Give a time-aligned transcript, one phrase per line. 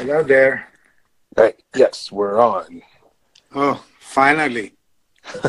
[0.00, 0.66] Hello there.
[1.36, 2.80] Hey, yes, we're on.
[3.54, 4.72] Oh, finally.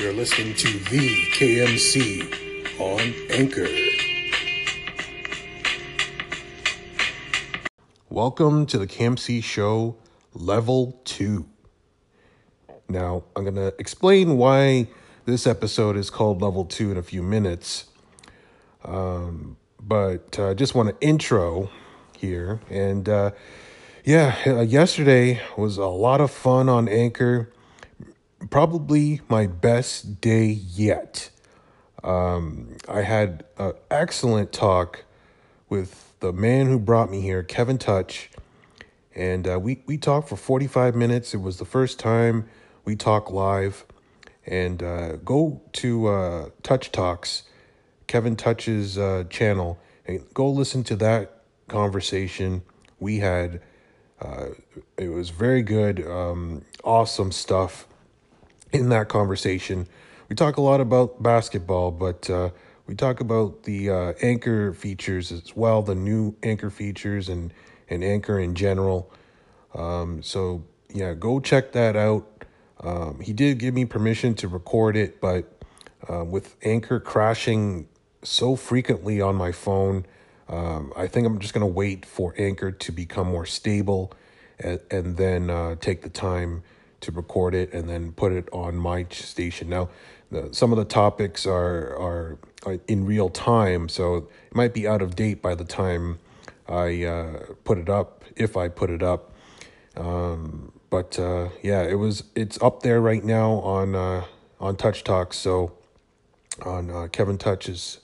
[0.00, 3.68] You're listening to the KMC on Anchor.
[8.16, 9.94] Welcome to the KMC show
[10.32, 11.44] level 2.
[12.88, 14.88] Now, I'm going to explain why
[15.26, 17.84] this episode is called level 2 in a few minutes.
[18.82, 21.68] Um, but I uh, just want to intro
[22.16, 23.32] here and uh,
[24.02, 27.52] yeah, uh, yesterday was a lot of fun on Anchor
[28.48, 31.28] probably my best day yet.
[32.02, 35.04] Um, I had an excellent talk
[35.68, 38.30] with the man who brought me here, Kevin Touch,
[39.14, 41.34] and uh, we we talked for forty five minutes.
[41.34, 42.48] It was the first time
[42.84, 43.84] we talked live,
[44.46, 47.42] and uh, go to uh, Touch Talks,
[48.06, 52.62] Kevin Touch's uh, channel, and go listen to that conversation
[52.98, 53.60] we had.
[54.20, 54.46] Uh,
[54.96, 57.86] it was very good, um, awesome stuff
[58.72, 59.86] in that conversation.
[60.28, 62.30] We talk a lot about basketball, but
[62.86, 67.52] we talk about the uh, anchor features as well, the new anchor features and,
[67.90, 69.12] and anchor in general.
[69.74, 72.44] Um, so, yeah, go check that out.
[72.80, 75.52] Um, he did give me permission to record it, but
[76.08, 77.88] uh, with anchor crashing
[78.22, 80.06] so frequently on my phone,
[80.48, 84.12] um, I think I'm just going to wait for anchor to become more stable
[84.60, 86.62] and, and then uh, take the time
[87.00, 89.68] to record it and then put it on my station.
[89.68, 89.88] Now,
[90.30, 94.86] the, some of the topics are, are, are in real time, so it might be
[94.86, 96.18] out of date by the time
[96.68, 99.32] I uh, put it up, if I put it up.
[99.96, 104.24] Um, but uh, yeah, it was it's up there right now on uh,
[104.60, 105.72] on Touch Talk, so
[106.64, 107.98] on uh, Kevin Touch's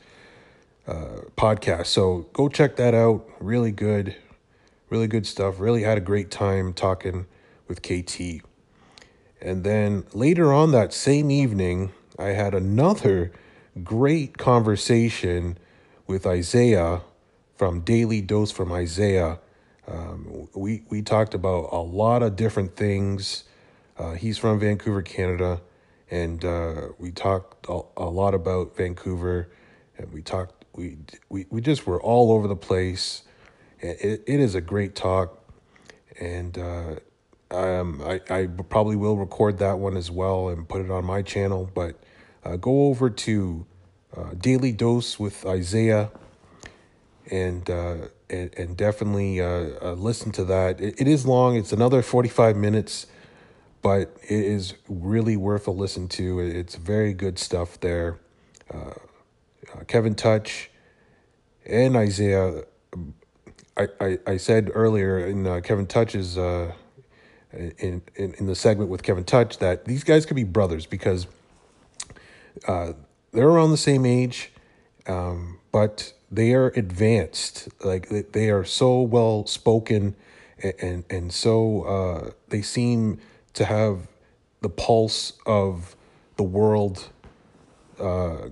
[0.86, 1.86] uh, podcast.
[1.86, 3.26] So go check that out.
[3.40, 4.16] Really good,
[4.90, 5.60] really good stuff.
[5.60, 7.26] Really had a great time talking
[7.68, 8.42] with KT.
[9.40, 13.32] And then later on that same evening, I had another
[13.82, 15.56] great conversation
[16.06, 17.02] with Isaiah
[17.54, 19.38] from Daily Dose from Isaiah.
[19.86, 23.44] Um, we we talked about a lot of different things.
[23.98, 25.60] Uh, he's from Vancouver, Canada,
[26.10, 29.48] and uh, we talked a, a, lot about Vancouver,
[29.96, 30.98] and we talked we
[31.28, 33.22] we we just were all over the place.
[33.80, 35.38] It, it is a great talk,
[36.20, 36.96] and uh,
[37.52, 41.22] um, I, I probably will record that one as well and put it on my
[41.22, 41.70] channel.
[41.72, 41.96] But
[42.44, 43.66] uh, go over to
[44.16, 46.10] uh, Daily Dose with Isaiah
[47.30, 47.96] and uh,
[48.28, 50.80] and, and definitely uh, uh, listen to that.
[50.80, 53.06] It, it is long; it's another forty five minutes,
[53.80, 56.40] but it is really worth a listen to.
[56.40, 58.18] It's very good stuff there.
[58.72, 58.94] Uh,
[59.86, 60.70] Kevin Touch
[61.64, 62.64] and Isaiah.
[63.74, 66.36] I, I, I said earlier in Kevin Touch's
[67.52, 71.26] in, in, in the segment with Kevin Touch that these guys could be brothers because
[72.66, 72.92] uh,
[73.32, 74.52] they're around the same age,
[75.06, 77.68] um, but they are advanced.
[77.84, 80.14] Like they are so well spoken,
[80.62, 83.18] and and, and so uh, they seem
[83.54, 84.08] to have
[84.60, 85.96] the pulse of
[86.36, 87.08] the world.
[87.98, 88.48] Uh,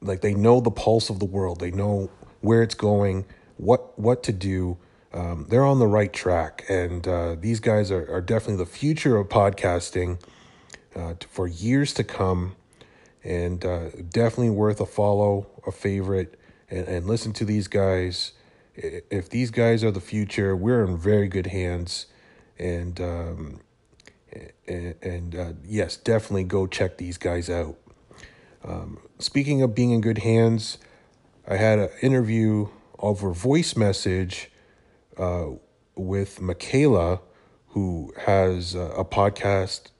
[0.00, 1.60] like they know the pulse of the world.
[1.60, 2.10] They know
[2.40, 3.24] where it's going,
[3.56, 4.78] what what to do
[5.16, 6.64] um, they're on the right track.
[6.68, 10.20] And uh, these guys are, are definitely the future of podcasting
[10.94, 12.56] uh, for years to come.
[13.24, 16.38] And uh, definitely worth a follow, a favorite,
[16.70, 18.32] and, and listen to these guys.
[18.74, 22.06] If these guys are the future, we're in very good hands.
[22.58, 23.60] And um,
[24.68, 27.76] and, and uh, yes, definitely go check these guys out.
[28.64, 30.78] Um, speaking of being in good hands,
[31.48, 34.50] I had an interview over voice message
[35.18, 35.46] uh,
[35.94, 37.20] with Michaela,
[37.68, 39.90] who has a, podcast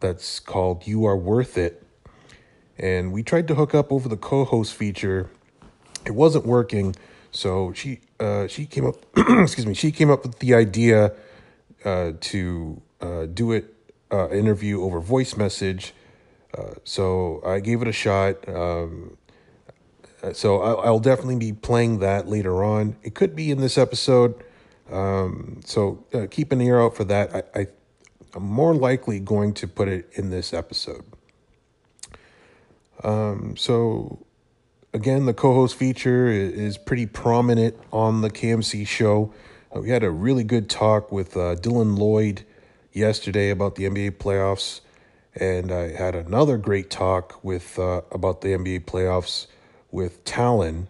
[0.00, 1.82] that's called You Are Worth It.
[2.78, 5.30] And we tried to hook up over the co-host feature.
[6.04, 6.94] It wasn't working,
[7.30, 11.12] so she uh, she came up excuse me, she came up with the idea
[11.84, 13.74] uh, to uh, do it
[14.12, 15.94] uh, interview over voice message.
[16.56, 18.48] Uh, so I gave it a shot.
[18.48, 19.16] Um,
[20.32, 22.96] so I'll, I'll, definitely be playing that later on.
[23.02, 24.42] It could be in this episode.
[24.90, 27.34] Um, so uh, keep an ear out for that.
[27.34, 27.66] I, I,
[28.34, 31.04] I'm more likely going to put it in this episode.
[33.02, 34.26] Um, so
[34.92, 39.32] again, the co-host feature is, pretty prominent on the KMC show.
[39.74, 42.44] Uh, we had a really good talk with uh, Dylan Lloyd
[42.92, 44.80] yesterday about the NBA playoffs,
[45.34, 49.46] and I had another great talk with uh, about the NBA playoffs
[49.96, 50.88] with Talon.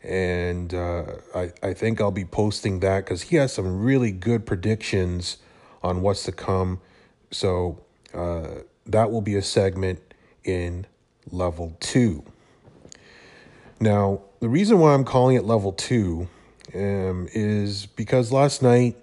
[0.00, 4.46] And uh, I, I think I'll be posting that because he has some really good
[4.46, 5.38] predictions
[5.82, 6.80] on what's to come.
[7.32, 7.82] So
[8.14, 10.00] uh, that will be a segment
[10.44, 10.86] in
[11.32, 12.24] level two.
[13.80, 16.28] Now, the reason why I'm calling it level two
[16.74, 18.96] um, is because last night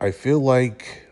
[0.00, 1.08] I feel like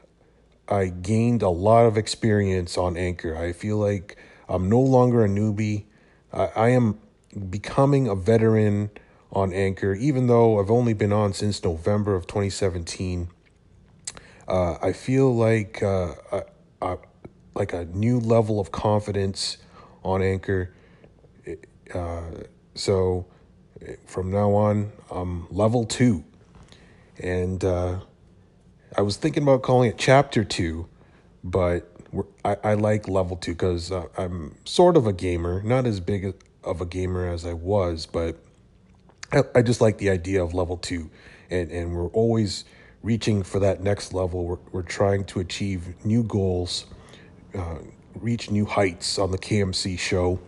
[0.68, 3.36] I gained a lot of experience on Anchor.
[3.36, 4.16] I feel like
[4.48, 5.86] I'm no longer a newbie.
[6.32, 6.98] I, I am
[7.50, 8.90] becoming a veteran
[9.32, 13.28] on Anchor, even though I've only been on since November of 2017.
[14.46, 16.14] Uh, I feel like uh,
[16.80, 16.96] I,
[17.54, 19.58] like a new level of confidence
[20.02, 20.72] on Anchor.
[21.92, 22.22] Uh,
[22.74, 23.26] so
[24.06, 26.24] from now on, I'm level two.
[27.18, 28.00] And uh,
[28.96, 30.88] I was thinking about calling it chapter two,
[31.44, 31.92] but
[32.44, 36.24] I, I like level two because uh, I'm sort of a gamer, not as big
[36.68, 38.36] of a gamer as I was, but
[39.32, 41.10] I, I just like the idea of level two.
[41.50, 42.64] And, and we're always
[43.02, 44.44] reaching for that next level.
[44.44, 46.86] We're, we're trying to achieve new goals,
[47.54, 47.78] uh,
[48.14, 50.40] reach new heights on the KMC show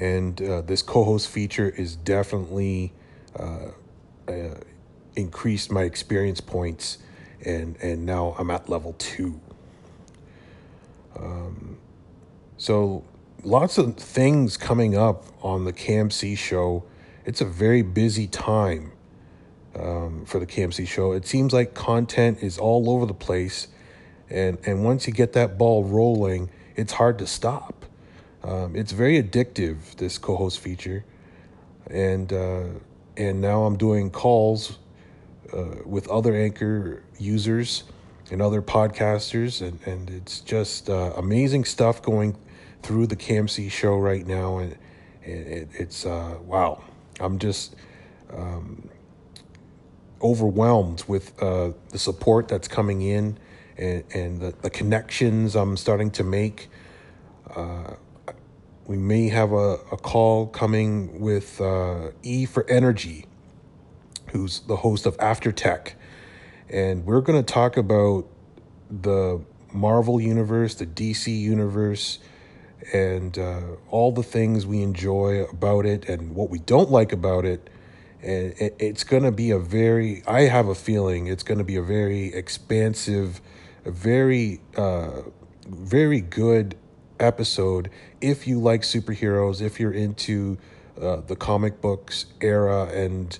[0.00, 2.92] and uh, this co-host feature is definitely
[3.38, 3.68] uh,
[4.26, 4.54] uh,
[5.14, 6.98] increased my experience points
[7.44, 9.38] and and now I'm at level two
[11.16, 11.78] um,
[12.56, 13.04] so
[13.42, 16.84] lots of things coming up on the CAMC show.
[17.24, 18.92] It's a very busy time
[19.74, 21.12] um, for the CAMC show.
[21.12, 23.68] It seems like content is all over the place
[24.30, 27.84] and and once you get that ball rolling it's hard to stop.
[28.42, 31.04] Um, it's very addictive, this co-host feature,
[31.88, 32.64] and uh,
[33.16, 34.78] and now I'm doing calls
[35.52, 37.84] uh, with other anchor users
[38.30, 42.34] and other podcasters, and and it's just uh, amazing stuff going
[42.82, 44.76] through the KMC show right now, and,
[45.24, 46.82] and it, it's uh, wow.
[47.20, 47.76] I'm just
[48.32, 48.88] um,
[50.22, 53.38] overwhelmed with uh, the support that's coming in
[53.76, 56.70] and, and the, the connections I'm starting to make.
[57.54, 57.94] Uh,
[58.86, 63.26] we may have a, a call coming with uh, E for Energy,
[64.32, 65.96] who's the host of After Tech.
[66.68, 68.26] And we're going to talk about
[68.90, 69.40] the
[69.72, 72.18] Marvel Universe, the DC Universe,
[72.92, 73.60] and uh,
[73.90, 77.68] all the things we enjoy about it and what we don't like about it.
[78.22, 81.76] And it's going to be a very, I have a feeling it's going to be
[81.76, 83.40] a very expansive,
[83.84, 85.22] a very, uh,
[85.66, 86.76] very good
[87.18, 87.90] episode
[88.20, 90.58] if you like superheroes, if you're into
[91.00, 93.38] uh, the comic books era, and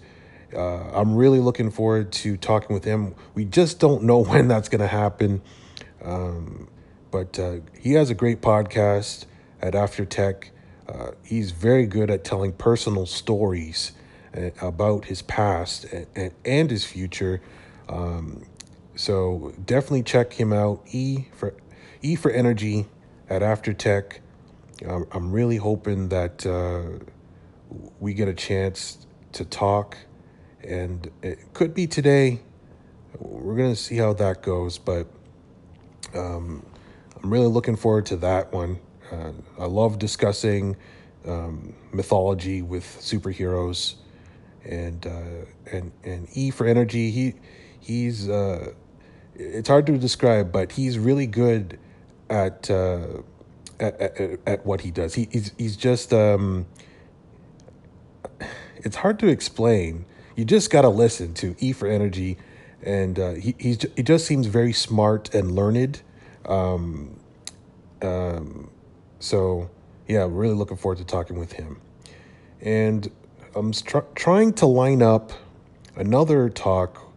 [0.55, 3.15] uh, I'm really looking forward to talking with him.
[3.35, 5.43] We just don't know when that's going to happen,
[6.03, 6.69] um,
[7.11, 9.27] but uh, he has a great podcast
[9.61, 10.51] at After Tech.
[10.89, 13.93] Uh, he's very good at telling personal stories
[14.37, 17.41] uh, about his past and, and, his future.
[17.89, 18.45] Um,
[18.97, 20.83] so definitely check him out.
[20.91, 21.55] E for
[22.03, 22.87] E for Energy
[23.29, 24.21] at After Tech.
[24.87, 27.05] I'm really hoping that uh,
[27.99, 29.97] we get a chance to talk,
[30.65, 32.41] and it could be today.
[33.19, 35.07] We're gonna see how that goes, but
[36.15, 36.65] um,
[37.23, 38.79] I'm really looking forward to that one.
[39.11, 40.77] Uh, I love discussing
[41.27, 43.95] um, mythology with superheroes,
[44.65, 47.11] and uh, and and E for energy.
[47.11, 47.35] He
[47.81, 48.73] he's uh,
[49.35, 51.79] it's hard to describe, but he's really good
[52.29, 53.23] at, uh,
[53.81, 55.15] at, at, at what he does.
[55.15, 56.67] He, he's he's just um,
[58.77, 60.05] it's hard to explain.
[60.37, 62.39] You just got to listen to E for Energy,
[62.83, 66.03] and uh, he he's he just seems very smart and learned.
[66.47, 67.19] Um,
[68.03, 68.71] um,
[69.21, 69.71] so
[70.09, 71.81] yeah, really looking forward to talking with him,
[72.61, 73.09] and
[73.55, 75.33] I'm tr- trying to line up
[75.97, 77.11] another talk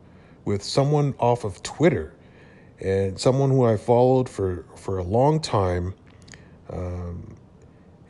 [0.45, 2.13] with someone off of Twitter
[2.79, 5.93] and someone who I followed for, for a long time.
[6.69, 7.35] Um,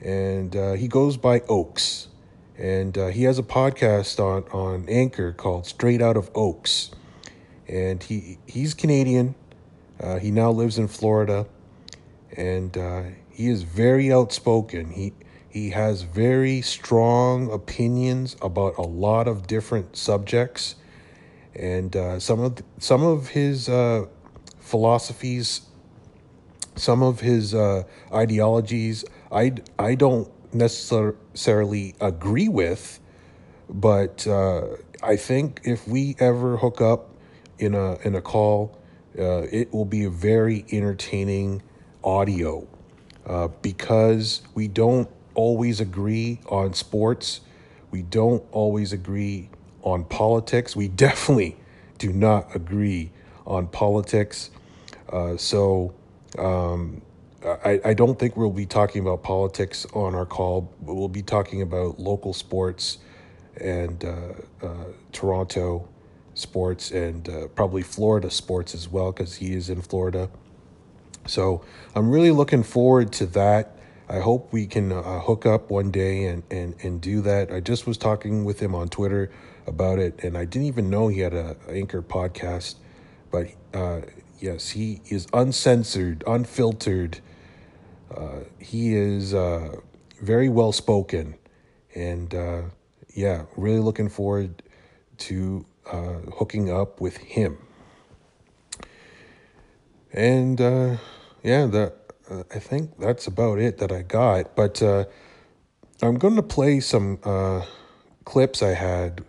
[0.02, 2.08] and uh, he goes by Oaks.
[2.58, 6.92] And uh, he has a podcast on, on Anchor called Straight Out of Oaks.
[7.68, 9.36] And he he's Canadian.
[10.00, 11.48] Uh, he now lives in Florida.
[12.36, 13.04] And uh,
[13.34, 14.92] he is very outspoken.
[14.92, 15.14] He
[15.50, 20.76] he has very strong opinions about a lot of different subjects,
[21.56, 24.06] and uh, some of some of his uh,
[24.60, 25.62] philosophies,
[26.76, 33.00] some of his uh, ideologies, I, I don't necessarily agree with,
[33.68, 34.62] but uh,
[35.02, 37.10] I think if we ever hook up
[37.58, 38.78] in a in a call,
[39.18, 41.64] uh, it will be a very entertaining
[42.04, 42.68] audio
[43.26, 47.42] uh, because we don't always agree on sports.
[47.92, 49.50] We don't always agree
[49.82, 50.76] on politics.
[50.76, 51.58] We definitely
[51.98, 53.12] do not agree
[53.46, 54.50] on politics.
[55.12, 55.94] Uh, so
[56.38, 57.02] um,
[57.46, 60.74] I, I don't think we'll be talking about politics on our call.
[60.82, 63.00] But we'll be talking about local sports
[63.60, 65.88] and uh, uh, Toronto
[66.34, 70.30] sports and uh, probably Florida sports as well because he is in Florida.
[71.26, 71.64] So
[71.96, 73.78] I'm really looking forward to that.
[74.10, 77.52] I hope we can uh, hook up one day and, and, and do that.
[77.52, 79.32] I just was talking with him on Twitter
[79.66, 82.76] about it, and I didn't even know he had a, Anchor podcast.
[83.32, 84.02] But uh,
[84.40, 87.20] yes, he is uncensored, unfiltered.
[88.16, 89.78] Uh, he is uh,
[90.22, 91.36] very well spoken,
[91.96, 92.62] and uh,
[93.16, 94.62] yeah, really looking forward
[95.20, 97.58] to uh, hooking up with him.
[100.14, 100.98] And uh,
[101.44, 101.96] yeah, that
[102.30, 104.56] I think that's about it that I got.
[104.56, 105.06] But uh,
[106.02, 107.66] I'm going to play some uh,
[108.24, 109.24] clips I had,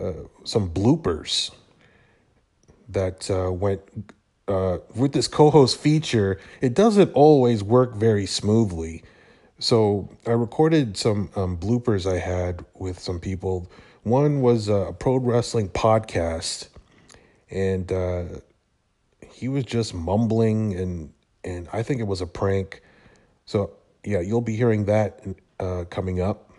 [0.00, 0.12] uh,
[0.44, 1.50] some bloopers
[2.88, 3.80] that uh, went
[4.46, 6.38] uh, with this co-host feature.
[6.60, 9.02] It doesn't always work very smoothly.
[9.58, 13.70] So I recorded some um, bloopers I had with some people.
[14.02, 16.68] One was a pro wrestling podcast,
[17.50, 18.24] and uh,
[19.34, 21.12] he was just mumbling, and
[21.42, 22.82] and I think it was a prank.
[23.46, 23.72] So
[24.04, 25.24] yeah, you'll be hearing that
[25.58, 26.50] uh, coming up.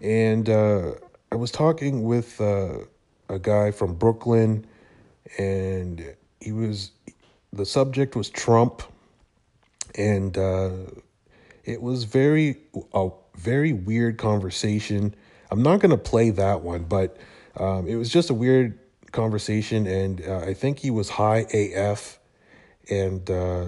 [0.00, 0.92] And uh,
[1.30, 2.78] I was talking with uh,
[3.28, 4.66] a guy from Brooklyn,
[5.38, 6.90] and he was
[7.52, 8.82] the subject was Trump,
[9.94, 10.70] and uh,
[11.64, 12.58] it was very
[12.92, 15.14] a very weird conversation.
[15.50, 17.16] I'm not to play that one, but
[17.56, 18.78] um, it was just a weird
[19.12, 22.18] conversation, and uh, I think he was high AF,
[22.90, 23.66] and uh,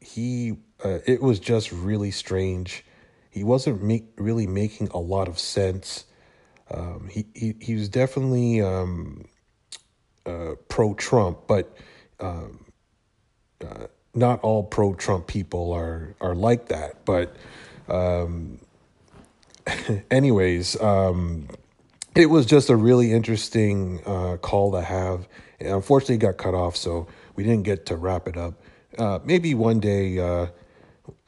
[0.00, 2.84] he uh, it was just really strange.
[3.30, 6.04] He wasn't make, really making a lot of sense.
[6.70, 9.24] Um, he, he he was definitely um,
[10.26, 11.76] uh, pro Trump, but
[12.18, 12.64] um,
[13.64, 17.04] uh, not all pro Trump people are are like that.
[17.04, 17.36] But
[17.88, 18.58] um,
[20.10, 21.48] anyways, um,
[22.20, 25.26] it was just a really interesting uh, call to have.
[25.58, 28.62] And unfortunately, it got cut off, so we didn't get to wrap it up.
[28.98, 30.46] Uh, maybe one day uh,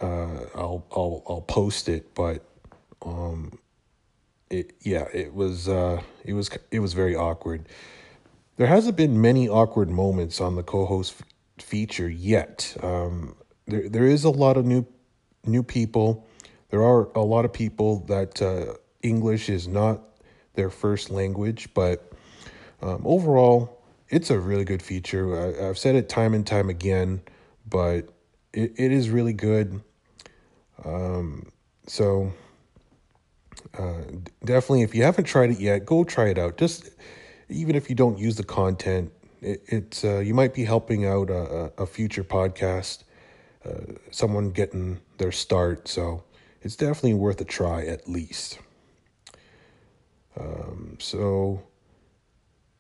[0.01, 2.45] uh, I'll I'll I'll post it, but
[3.05, 3.59] um,
[4.51, 7.69] it yeah, it was uh, it was it was very awkward.
[8.57, 12.77] There hasn't been many awkward moments on the co-host f- feature yet.
[12.83, 14.87] Um, there there is a lot of new
[15.45, 16.27] new people.
[16.71, 20.03] There are a lot of people that uh, English is not
[20.55, 22.13] their first language, but
[22.83, 25.63] um, overall, it's a really good feature.
[25.63, 27.23] I, I've said it time and time again,
[27.69, 28.09] but
[28.53, 29.81] it, it is really good.
[30.85, 31.51] Um,
[31.87, 32.33] so
[33.79, 34.03] uh,
[34.45, 36.59] definitely, if you haven't tried it yet, go try it out.
[36.59, 36.91] Just
[37.49, 41.31] even if you don't use the content, it, it's uh, you might be helping out
[41.31, 43.05] a, a future podcast,
[43.65, 45.89] uh, someone getting their start.
[45.89, 46.25] So
[46.63, 48.59] it's definitely worth a try at least.
[51.13, 51.63] So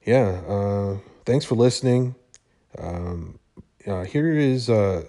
[0.07, 0.97] yeah, uh,
[1.27, 2.15] thanks for listening.
[2.79, 3.39] Um,
[3.87, 5.05] uh, here is uh,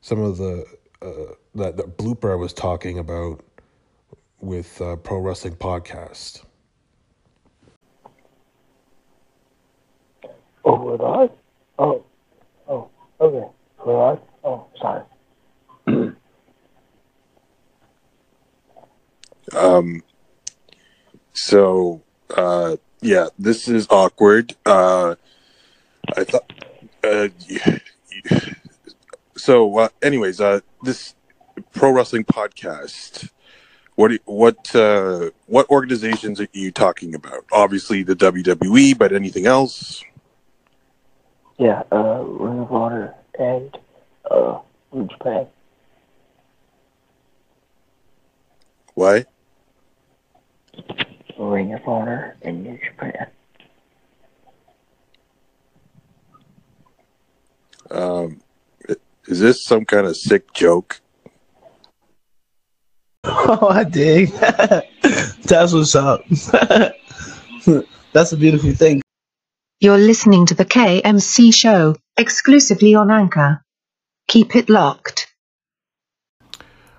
[0.00, 0.64] some of the
[1.02, 3.44] uh, that, that blooper I was talking about
[4.40, 6.42] with uh, Pro Wrestling Podcast.
[10.64, 11.28] Oh, with us?
[11.78, 12.02] Oh,
[12.66, 12.88] oh,
[13.20, 13.48] okay.
[13.84, 14.18] For us?
[14.44, 15.02] Oh, sorry.
[19.52, 20.02] Um,
[21.34, 22.00] so,
[22.36, 24.54] uh, yeah, this is awkward.
[24.64, 25.14] Uh,
[26.16, 26.52] I thought,
[27.04, 27.28] uh,
[29.36, 31.14] so, uh, anyways, uh, this
[31.72, 33.30] pro wrestling podcast,
[33.94, 37.44] what, what, uh, what organizations are you talking about?
[37.52, 40.02] Obviously the WWE, but anything else?
[41.58, 43.76] Yeah, uh, Ring of Honor and,
[44.30, 44.58] uh,
[44.92, 45.46] New Japan.
[48.94, 49.24] Why?
[51.44, 53.26] Ring of Honor and New Japan.
[57.90, 58.40] Um,
[59.26, 61.00] is this some kind of sick joke?
[63.22, 64.28] Oh, I dig.
[65.42, 66.24] That's what's up.
[68.12, 69.02] That's a beautiful thing.
[69.80, 73.62] You're listening to the KMC show, exclusively on Anchor.
[74.28, 75.29] Keep it locked.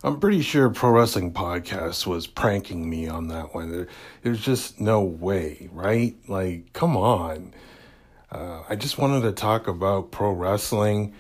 [0.04, 3.72] I'm pretty sure Pro Wrestling Podcast was pranking me on that one.
[3.72, 3.88] There,
[4.24, 6.16] there's just no way, right?
[6.28, 7.54] Like, come on.
[8.32, 11.14] Uh, I just wanted to talk about pro wrestling,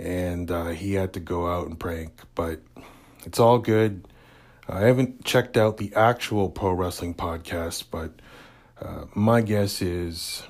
[0.00, 2.60] and uh, he had to go out and prank, but
[3.24, 4.08] it's all good.
[4.68, 8.14] I haven't checked out the actual pro wrestling podcast, but
[8.82, 10.42] uh, my guess is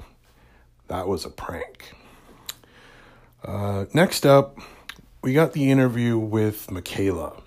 [0.89, 1.93] that was a prank.
[3.45, 4.59] Uh, next up,
[5.21, 7.44] we got the interview with Michaela.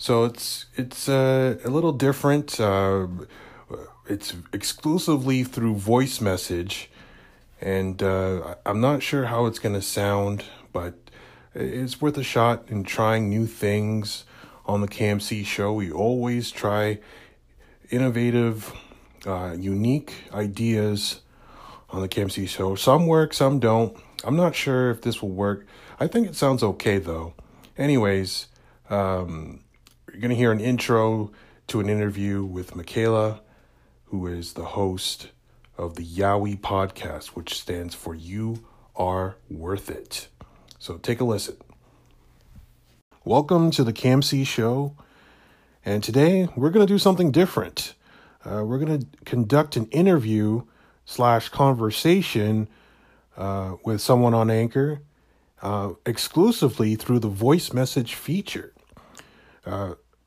[0.00, 2.58] So it's it's uh, a little different.
[2.58, 3.06] Uh,
[4.08, 6.90] it's exclusively through voice message,
[7.60, 10.94] and uh, I'm not sure how it's to sound, but
[11.54, 14.24] it's worth a shot in trying new things
[14.64, 15.74] on the KMC show.
[15.74, 17.00] We always try
[17.90, 18.72] innovative,
[19.26, 21.20] uh, unique ideas
[21.90, 22.74] on the KMC show.
[22.74, 23.94] Some work, some don't.
[24.24, 25.66] I'm not sure if this will work.
[26.00, 27.34] I think it sounds okay though.
[27.76, 28.46] Anyways,
[28.88, 29.60] um,
[30.20, 31.32] you're going to hear an intro
[31.66, 33.40] to an interview with Michaela,
[34.08, 35.28] who is the host
[35.78, 38.62] of the Yowie podcast, which stands for You
[38.94, 40.28] Are Worth It.
[40.78, 41.56] So take a listen.
[43.24, 44.94] Welcome to the KMC show.
[45.86, 47.94] And today we're going to do something different.
[48.44, 50.64] Uh, we're going to conduct an interview
[51.06, 52.68] slash conversation
[53.38, 55.00] uh, with someone on Anchor
[55.62, 58.74] uh, exclusively through the voice message feature.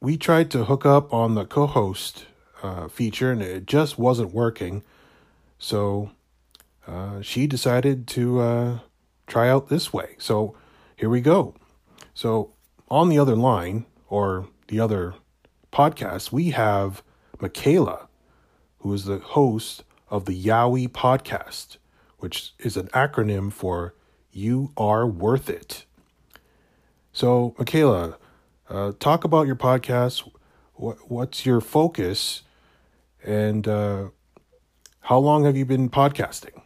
[0.03, 2.25] We tried to hook up on the co host
[2.61, 4.83] uh, feature and it just wasn't working.
[5.57, 6.11] So
[6.85, 8.79] uh, she decided to uh,
[9.27, 10.15] try out this way.
[10.17, 10.55] So
[10.95, 11.55] here we go.
[12.13, 12.51] So
[12.89, 15.15] on the other line, or the other
[15.71, 17.01] podcast, we have
[17.41, 18.07] Michaela,
[18.81, 21.77] who is the host of the Yowie podcast,
[22.19, 23.95] which is an acronym for
[24.31, 25.85] You Are Worth It.
[27.11, 28.17] So, Michaela,
[28.69, 30.29] uh, talk about your podcast.
[30.73, 32.43] What, what's your focus?
[33.23, 34.09] And uh,
[35.01, 36.61] how long have you been podcasting?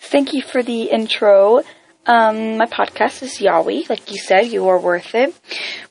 [0.00, 1.62] Thank you for the intro.
[2.06, 3.88] Um, my podcast is Yowie.
[3.90, 5.34] Like you said, you are worth it.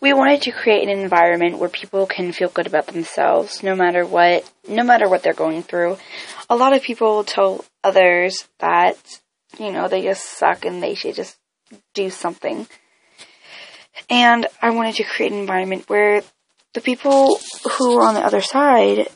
[0.02, 4.04] We wanted to create an environment where people can feel good about themselves, no matter
[4.04, 5.98] what, no matter what they're going through.
[6.50, 8.98] A lot of people tell others that,
[9.60, 11.38] you know, they just suck and they should just
[11.94, 12.66] do something.
[14.10, 16.24] And I wanted to create an environment where
[16.74, 17.40] the people
[17.78, 19.08] who are on the other side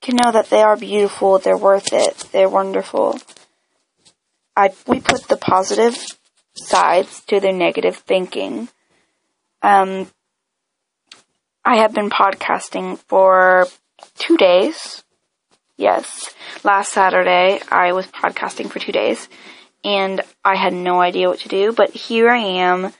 [0.00, 3.18] can know that they are beautiful, they're worth it, they're wonderful.
[4.56, 5.96] I we put the positive
[6.54, 8.68] sides to their negative thinking.
[9.62, 10.10] Um,
[11.64, 13.66] I have been podcasting for
[14.18, 15.02] two days.
[15.76, 19.28] Yes, last Saturday I was podcasting for two days,
[19.84, 21.72] and I had no idea what to do.
[21.72, 22.92] But here I am,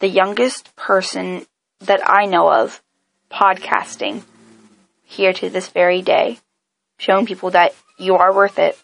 [0.00, 1.46] the youngest person
[1.80, 2.82] that I know of
[3.30, 4.24] podcasting
[5.04, 6.38] here to this very day,
[6.98, 8.82] showing people that you are worth it.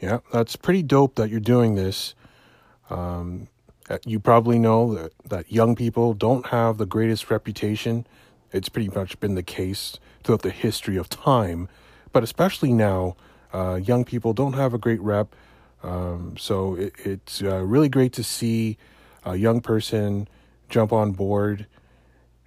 [0.00, 2.14] Yeah, that's pretty dope that you're doing this.
[2.90, 3.48] Um,
[4.04, 8.06] you probably know that, that young people don't have the greatest reputation.
[8.52, 11.68] It's pretty much been the case throughout the history of time,
[12.12, 13.16] but especially now,
[13.52, 15.34] uh, young people don't have a great rep.
[15.82, 18.78] Um, so it, it's uh, really great to see
[19.24, 20.28] a young person
[20.68, 21.66] jump on board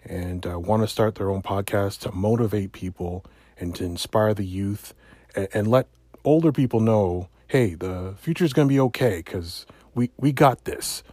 [0.04, 3.26] and uh, want to start their own podcast to motivate people
[3.58, 4.94] and to inspire the youth
[5.36, 5.88] and, and let
[6.24, 10.66] older people know hey, the future is going to be okay because we, we got
[10.66, 11.04] this.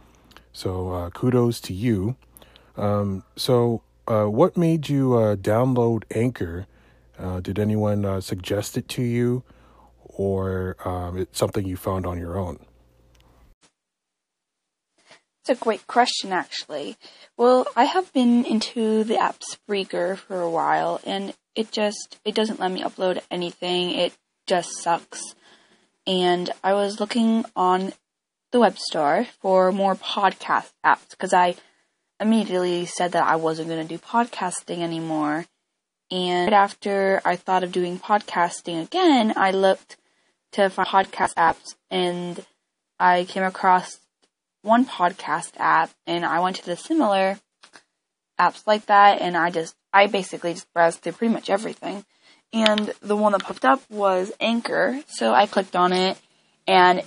[0.51, 2.15] So uh, kudos to you.
[2.75, 6.67] Um, so, uh, what made you uh, download Anchor?
[7.17, 9.43] Uh, did anyone uh, suggest it to you,
[10.03, 12.59] or um, it's something you found on your own?
[15.45, 16.95] It's a great question, actually.
[17.35, 22.33] Well, I have been into the app Spreaker for a while, and it just it
[22.33, 23.89] doesn't let me upload anything.
[23.89, 24.13] It
[24.47, 25.35] just sucks.
[26.07, 27.91] And I was looking on
[28.53, 31.55] the web store for more podcast apps because I
[32.21, 35.45] immediately said that I wasn't going to do podcasting anymore.
[36.09, 39.97] And right after I thought of doing podcasting again, I looked
[40.53, 42.45] to find podcast apps and
[42.97, 43.99] I came across
[44.63, 47.37] one podcast app and I went to the similar
[48.39, 52.05] apps like that and I just, I basically just browsed through pretty much everything.
[52.51, 55.01] And the one that popped up was Anchor.
[55.07, 56.17] So I clicked on it
[56.67, 57.03] and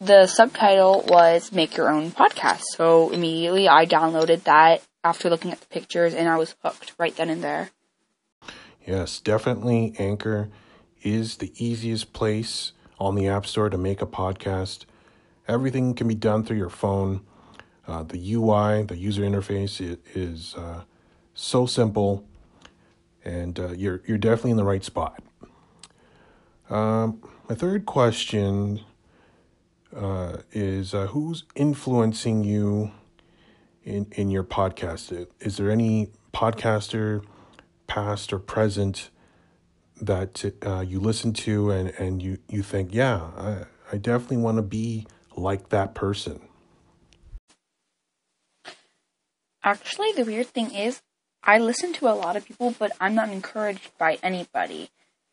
[0.00, 2.62] the subtitle was Make Your Own Podcast.
[2.76, 7.16] So immediately I downloaded that after looking at the pictures and I was hooked right
[7.16, 7.70] then and there.
[8.86, 10.50] Yes, definitely Anchor
[11.02, 14.84] is the easiest place on the App Store to make a podcast.
[15.48, 17.22] Everything can be done through your phone.
[17.86, 20.82] Uh, the UI, the user interface, i- is uh,
[21.34, 22.22] so simple,
[23.24, 25.22] and uh, you're you're definitely in the right spot.
[26.68, 28.80] Um, my third question
[29.96, 32.90] uh, is uh, who's influencing you
[33.84, 35.26] in in your podcast?
[35.40, 37.24] Is there any podcaster,
[37.86, 39.08] past or present,
[40.00, 44.56] that uh, you listen to and and you you think, yeah, I, I definitely want
[44.58, 45.06] to be
[45.38, 46.40] like that person.
[49.62, 51.02] Actually, the weird thing is,
[51.42, 54.90] I listen to a lot of people, but I'm not encouraged by anybody.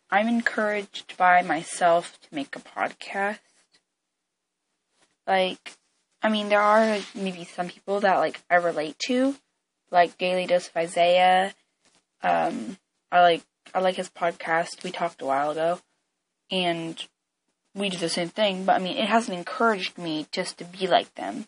[0.09, 3.39] I'm encouraged by myself to make a podcast.
[5.27, 5.77] Like,
[6.21, 9.35] I mean, there are maybe some people that like I relate to,
[9.91, 11.53] like Daily Dose of Isaiah.
[12.21, 12.77] Um,
[13.11, 14.83] I like I like his podcast.
[14.83, 15.79] We talked a while ago,
[16.51, 17.03] and
[17.75, 18.65] we do the same thing.
[18.65, 21.45] But I mean, it hasn't encouraged me just to be like them.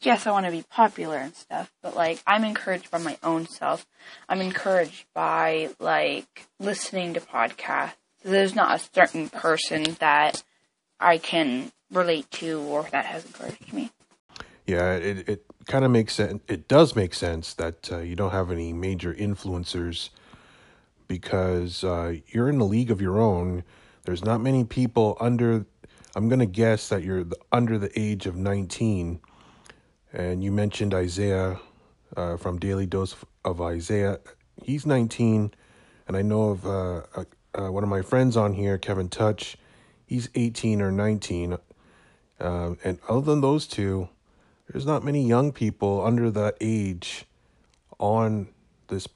[0.00, 3.46] Yes, I want to be popular and stuff, but like I'm encouraged by my own
[3.46, 3.86] self.
[4.28, 7.94] I'm encouraged by like listening to podcasts.
[8.22, 10.42] There's not a certain person that
[11.00, 13.90] I can relate to or that has encouraged me.
[14.66, 16.42] Yeah, it, it kind of makes sense.
[16.46, 20.10] It does make sense that uh, you don't have any major influencers
[21.06, 23.64] because uh, you're in a league of your own.
[24.08, 25.66] There's not many people under.
[26.16, 29.20] I'm gonna guess that you're under the age of 19,
[30.14, 31.60] and you mentioned Isaiah
[32.16, 34.18] uh, from Daily Dose of Isaiah.
[34.62, 35.52] He's 19,
[36.06, 37.02] and I know of uh,
[37.52, 39.58] uh, one of my friends on here, Kevin Touch.
[40.06, 41.58] He's 18 or 19,
[42.40, 44.08] um, and other than those two,
[44.72, 47.26] there's not many young people under that age
[47.98, 48.48] on
[48.86, 49.06] this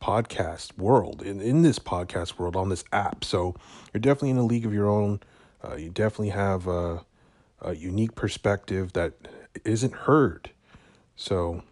[0.00, 3.24] podcast world in, in this podcast world on this app.
[3.24, 3.54] So
[3.92, 5.20] you're definitely in a league of your own.
[5.62, 7.04] Uh, you definitely have a,
[7.60, 9.12] a, unique perspective that
[9.64, 10.50] isn't heard.
[11.16, 11.62] So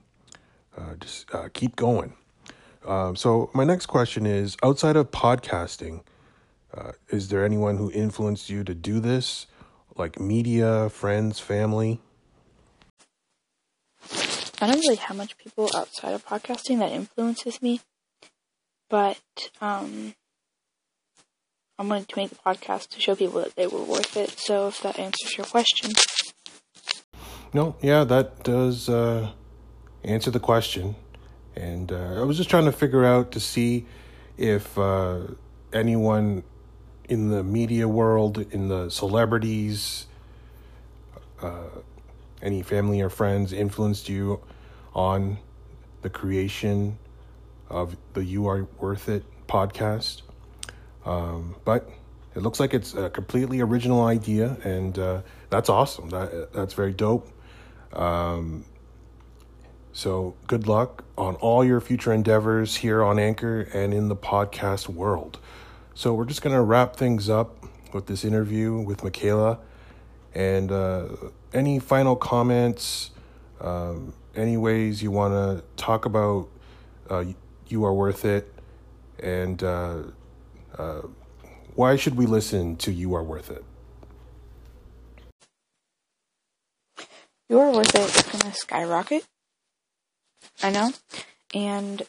[0.76, 2.14] uh, just uh, keep going.
[2.86, 6.02] Um, so my next question is outside of podcasting
[6.74, 9.46] uh, is there anyone who influenced you to do this?
[9.96, 12.00] Like media friends family?
[14.60, 17.80] I don't really have much people outside of podcasting that influences me,
[18.90, 20.14] but um,
[21.78, 24.30] I wanted to make the podcast to show people that they were worth it.
[24.30, 25.92] So if that answers your question,
[27.52, 29.30] no, yeah, that does uh,
[30.04, 30.96] answer the question,
[31.56, 33.86] and uh, I was just trying to figure out to see
[34.36, 35.20] if uh,
[35.72, 36.42] anyone
[37.08, 40.06] in the media world, in the celebrities,
[41.40, 41.68] uh,
[42.42, 44.40] any family or friends influenced you
[44.94, 45.38] on
[46.02, 46.98] the creation
[47.70, 50.22] of the You Are Worth It podcast.
[51.04, 51.88] Um, but
[52.34, 56.10] it looks like it's a completely original idea, and uh, that's awesome.
[56.10, 57.28] That that's very dope.
[57.92, 58.64] Um,
[59.92, 64.88] so good luck on all your future endeavors here on Anchor and in the podcast
[64.88, 65.38] world.
[65.94, 69.58] So we're just gonna wrap things up with this interview with Michaela,
[70.34, 71.08] and uh,
[71.52, 73.10] any final comments,
[73.60, 76.48] um, any ways you want to talk about
[77.10, 77.24] uh,
[77.70, 78.52] You Are Worth It,
[79.18, 80.02] and uh,
[80.76, 81.02] uh,
[81.74, 83.64] why should we listen to You Are Worth It?
[87.48, 89.26] You Are Worth It is going to skyrocket.
[90.62, 90.90] I know.
[91.54, 92.02] And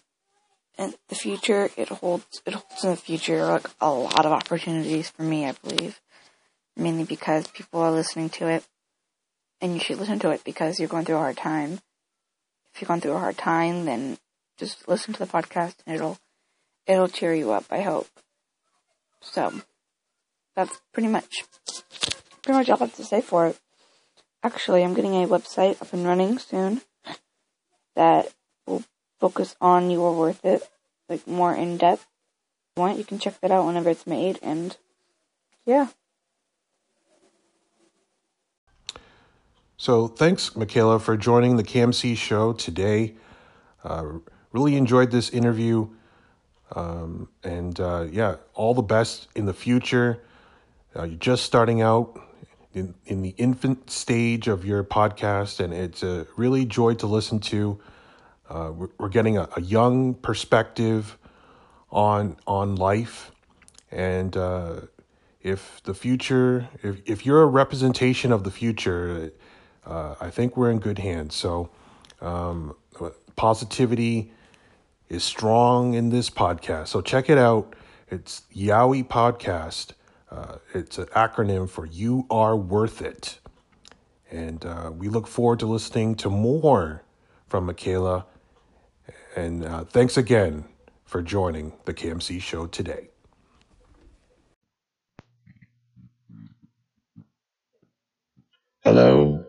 [0.77, 5.09] in the future, it holds, it holds in the future like a lot of opportunities
[5.09, 5.99] for me, I believe.
[6.75, 8.65] Mainly because people are listening to it
[9.61, 11.79] and you should listen to it because you're going through a hard time.
[12.73, 14.17] If you're going through a hard time, then
[14.59, 16.17] just listen to the podcast and it'll
[16.85, 18.07] it'll cheer you up, I hope.
[19.21, 19.61] So
[20.55, 21.45] that's pretty much
[22.43, 23.59] pretty much all I have to say for it.
[24.43, 26.81] Actually, I'm getting a website up and running soon
[27.95, 28.33] that
[28.65, 28.83] will
[29.19, 30.61] focus on you are worth it,
[31.07, 32.01] like more in depth.
[32.01, 34.75] If you want, you can check that out whenever it's made and
[35.65, 35.87] yeah.
[39.77, 43.15] So thanks, Michaela, for joining the CAMC show today.
[43.81, 44.19] Uh,
[44.51, 45.87] really enjoyed this interview.
[46.75, 50.21] Um, and uh, yeah, all the best in the future.
[50.95, 52.19] Uh, you're just starting out
[52.73, 57.39] in, in the infant stage of your podcast, and it's a really joy to listen
[57.39, 57.79] to.
[58.47, 61.17] Uh, we're, we're, getting a, a, young perspective
[61.91, 63.31] on on life,
[63.91, 64.81] and uh,
[65.41, 69.31] if the future, if if you're a representation of the future,
[69.85, 71.35] uh, I think we're in good hands.
[71.35, 71.69] So,
[72.21, 72.75] um,
[73.35, 74.31] positivity
[75.09, 76.87] is strong in this podcast.
[76.89, 77.75] So check it out.
[78.09, 79.93] It's Yowie Podcast.
[80.31, 83.39] Uh, it's an acronym for You Are Worth It.
[84.31, 87.03] And uh, we look forward to listening to more
[87.47, 88.27] from Michaela.
[89.35, 90.65] And uh, thanks again
[91.05, 93.09] for joining the KMC show today.
[98.83, 99.43] Hello?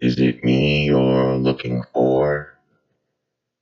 [0.00, 2.55] Is it me you're looking for?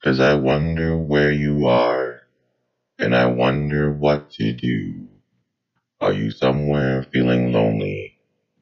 [0.04, 2.22] 'Cause I wonder where you are,
[2.98, 5.08] and I wonder what to do.
[6.00, 8.14] Are you somewhere feeling lonely,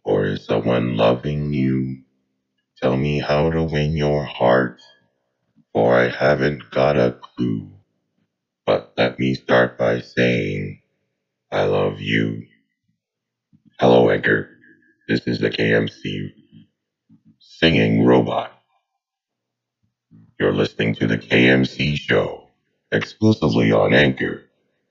[0.05, 2.05] or is someone loving you?
[2.83, 4.81] Tell me how to win your heart,
[5.72, 7.70] for I haven't got a clue.
[8.66, 10.81] But let me start by saying,
[11.52, 12.46] I love you.
[13.81, 14.48] Hello, Edgar.
[15.09, 16.33] This is the KMC
[17.40, 18.52] singing robot.
[20.42, 22.48] You're listening to the KMC show
[22.90, 24.42] exclusively on Anchor.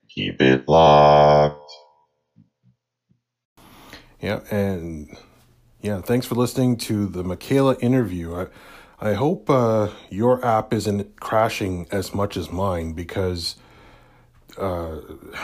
[0.08, 1.70] Keep it locked.
[4.18, 5.14] Yeah, and
[5.82, 8.34] yeah, thanks for listening to the Michaela interview.
[8.34, 8.46] I,
[8.98, 13.56] I hope uh, your app isn't crashing as much as mine because
[14.56, 15.00] uh,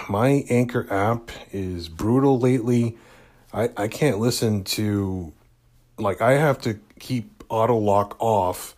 [0.09, 2.97] my Anchor app is brutal lately.
[3.53, 5.35] I, I can't listen to,
[5.99, 8.75] like, I have to keep auto lock off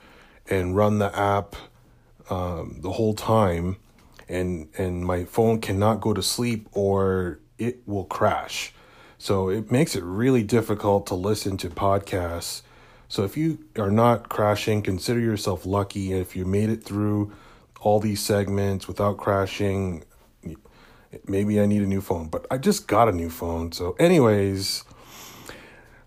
[0.51, 1.57] and run the app
[2.29, 3.77] um, the whole time,
[4.29, 8.73] and and my phone cannot go to sleep or it will crash.
[9.19, 12.63] So it makes it really difficult to listen to podcasts.
[13.09, 16.13] So if you are not crashing, consider yourself lucky.
[16.13, 17.33] If you made it through
[17.81, 20.05] all these segments without crashing,
[21.27, 22.29] maybe I need a new phone.
[22.29, 23.73] But I just got a new phone.
[23.73, 24.85] So, anyways,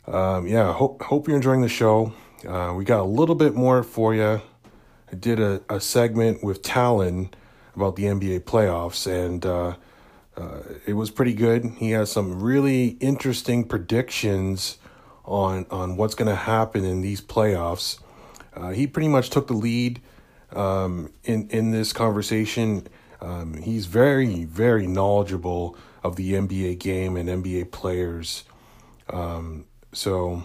[0.07, 2.13] um, yeah, hope hope you're enjoying the show.
[2.45, 4.41] Uh, we got a little bit more for you.
[5.11, 7.29] I did a, a segment with Talon
[7.75, 9.75] about the NBA playoffs, and uh,
[10.35, 11.65] uh, it was pretty good.
[11.77, 14.77] He has some really interesting predictions
[15.25, 17.99] on on what's going to happen in these playoffs.
[18.55, 20.01] Uh, he pretty much took the lead
[20.51, 22.87] um, in in this conversation.
[23.21, 28.43] Um, he's very very knowledgeable of the NBA game and NBA players.
[29.09, 30.43] Um, so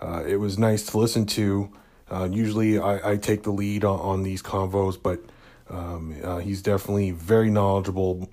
[0.00, 1.70] uh, it was nice to listen to.
[2.10, 5.20] Uh, usually I, I take the lead on, on these convos, but
[5.68, 8.28] um, uh, he's definitely very knowledgeable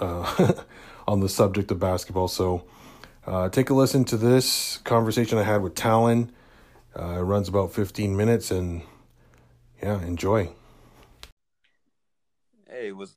[0.00, 0.52] uh,
[1.08, 2.28] on the subject of basketball.
[2.28, 2.64] So
[3.26, 6.32] uh, take a listen to this conversation I had with Talon.
[6.98, 8.82] Uh, it runs about 15 minutes, and
[9.80, 10.50] yeah, enjoy.
[12.68, 13.16] Hey, what's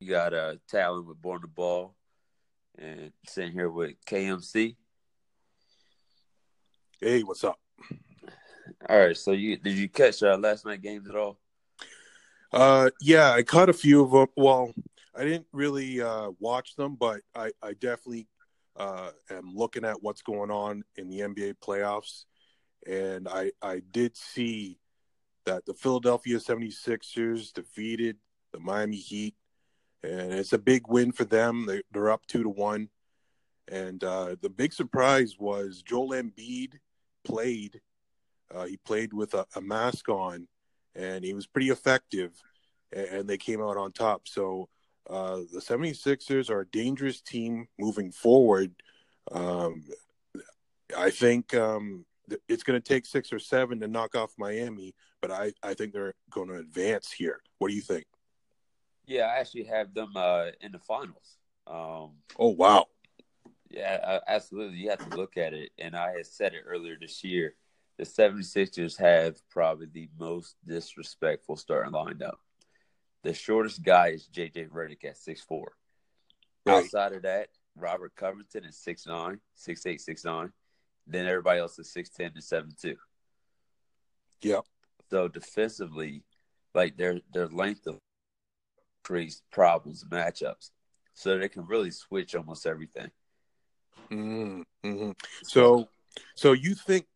[0.00, 1.94] you got uh Talon with Born to Ball
[2.78, 4.76] and sitting here with KMC.
[7.04, 7.60] Hey, what's up?
[8.88, 11.38] All right, so you did you catch uh, last night games at all?
[12.50, 14.28] Uh, yeah, I caught a few of them.
[14.38, 14.72] Well,
[15.14, 18.26] I didn't really uh, watch them, but I, I definitely
[18.76, 22.24] uh, am looking at what's going on in the NBA playoffs.
[22.86, 24.78] And I, I did see
[25.44, 28.16] that the Philadelphia 76ers defeated
[28.54, 29.34] the Miami Heat.
[30.02, 31.66] And it's a big win for them.
[31.66, 32.88] They, they're up two to one.
[33.68, 36.78] And uh, the big surprise was Joel Embiid
[37.24, 37.80] played.
[38.54, 40.46] Uh, he played with a, a mask on,
[40.94, 42.32] and he was pretty effective.
[42.92, 44.28] And, and they came out on top.
[44.28, 44.68] So
[45.08, 48.72] uh, the 76ers are a dangerous team moving forward.
[49.32, 49.84] Um,
[50.96, 54.94] I think um, th- it's going to take six or seven to knock off Miami,
[55.20, 57.40] but I, I think they're going to advance here.
[57.58, 58.04] What do you think?
[59.06, 61.36] Yeah, I actually have them uh, in the finals.
[61.66, 62.86] Um, Oh, wow.
[63.76, 64.78] Yeah, absolutely.
[64.78, 65.70] You have to look at it.
[65.78, 67.54] And I had said it earlier this year.
[67.98, 72.36] The 76ers have probably the most disrespectful starting lineup.
[73.22, 75.64] The shortest guy is JJ Redick at 6'4.
[76.66, 76.76] Right.
[76.84, 80.50] Outside of that, Robert Covington is 6'9, 6'8, 6'9.
[81.06, 82.96] Then everybody else is 6'10 and 7'2.
[84.42, 84.64] Yep.
[85.10, 86.22] So defensively,
[86.74, 87.98] like their their length of
[89.02, 90.70] creates problems matchups.
[91.14, 93.10] So they can really switch almost everything.
[94.10, 95.10] Mm-hmm.
[95.42, 95.88] So,
[96.34, 97.06] so you think,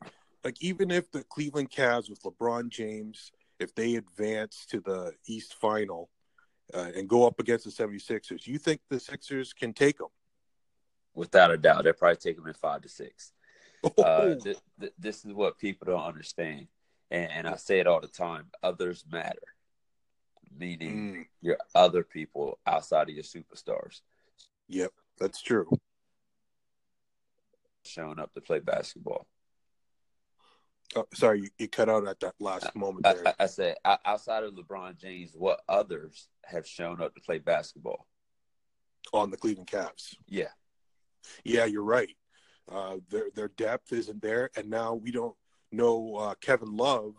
[0.45, 5.55] like, even if the Cleveland Cavs with LeBron James, if they advance to the East
[5.55, 6.11] Final
[6.75, 10.09] uh, and go up against the 76ers, you think the Sixers can take them?
[11.15, 13.33] Without a doubt, they'll probably take them in five to six.
[13.83, 16.69] Uh, Oh, th- th- this is what people don't understand,
[17.11, 18.47] and, and I say it all the time.
[18.63, 19.39] Others matter,
[20.57, 24.01] meaning Mm, your other people outside of your superstars
[24.69, 25.69] yep, that's true.
[27.89, 29.27] Showing up to play basketball.
[30.97, 33.29] Oh, sorry, you, you cut out at that last moment I, there.
[33.29, 38.07] I, I said outside of LeBron James, what others have shown up to play basketball?
[39.15, 40.15] on the Cleveland Cavs.
[40.27, 40.49] Yeah,
[41.43, 42.11] Yeah, you're right.
[42.71, 45.35] Uh, their their depth isn't there, and now we don't
[45.73, 47.15] know uh, Kevin Love.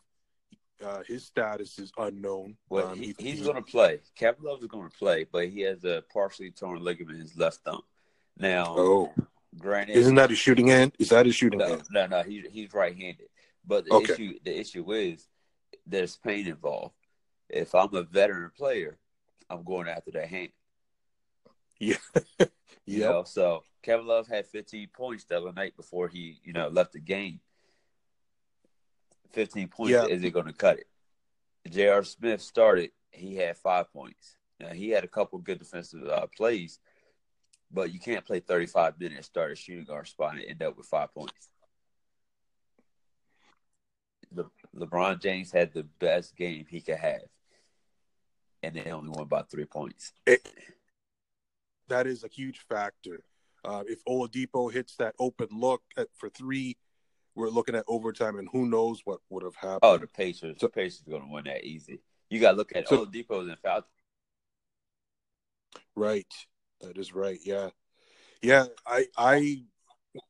[0.86, 2.55] Uh, his status is unknown.
[2.69, 4.01] Well, Um, he, he- he's he- going to play.
[4.15, 7.36] Kevin Love is going to play, but he has a partially torn ligament in his
[7.38, 7.82] left thumb.
[8.38, 9.13] Now, Oh,
[9.60, 10.93] granted, isn't that his shooting hand?
[11.00, 11.84] Is that his shooting no, hand?
[11.91, 13.28] no, no, he, he's right-handed.
[13.65, 14.13] But the Okay.
[14.13, 15.28] issue, the issue is,
[15.86, 16.95] there's pain involved.
[17.50, 18.98] If I'm a veteran player,
[19.50, 20.50] I'm going after that hand.
[21.80, 21.98] Yeah.
[22.86, 26.69] You know, so Kevin Love had 15 points the other night before he, you know,
[26.69, 27.39] left the game.
[29.34, 30.06] 15 points Yeah.
[30.06, 30.88] is it going to cut it?
[31.69, 32.04] J.R.
[32.04, 32.89] Smith started.
[33.12, 34.38] He had five points.
[34.60, 36.80] Now he had a couple good defensive uh, plays,
[37.71, 40.88] but you can't play 35 minutes, start a shooting guard spot, and end up with
[40.88, 41.49] five points.
[44.32, 47.21] Le- LeBron James had the best game he could have,
[48.63, 50.13] and they only won by three points.
[50.25, 50.47] It-
[51.88, 53.23] that is a huge factor.
[53.63, 56.77] Uh, if Oladipo hits that open look at, for three,
[57.36, 59.79] we're looking at overtime, and who knows what would have happened.
[59.84, 60.58] Oh, the Pacers.
[60.60, 62.01] So- the Pacers are going to win that easy.
[62.29, 63.88] You got to look at So- Oladipo's in foul.
[65.95, 66.32] Right.
[66.81, 67.39] That is right.
[67.43, 67.69] Yeah.
[68.41, 68.65] Yeah.
[68.85, 69.63] I, I,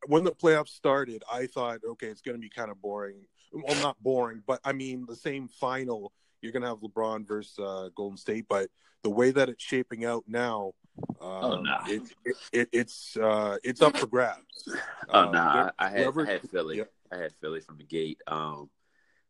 [0.08, 3.26] when the playoffs started, I thought, okay, it's going to be kind of boring.
[3.52, 7.58] Well, not boring, but I mean, the same final, you're going to have LeBron versus
[7.58, 8.46] uh, Golden State.
[8.48, 8.70] But
[9.04, 10.74] the way that it's shaping out now,
[11.22, 11.80] um, Oh, nah.
[11.88, 14.68] it, it, it, it's, uh, it's up for grabs.
[15.10, 16.78] Oh Um, no, I, I had whoever- I had Philly.
[16.78, 16.84] Yeah.
[17.12, 18.22] I had Philly from the gate.
[18.28, 18.70] Um,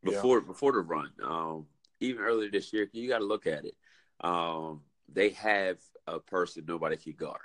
[0.03, 0.12] Yeah.
[0.12, 1.67] before before the run, um,
[2.01, 3.75] even earlier this year, you got to look at it.
[4.21, 4.82] Um,
[5.13, 7.41] they have a person nobody can guard.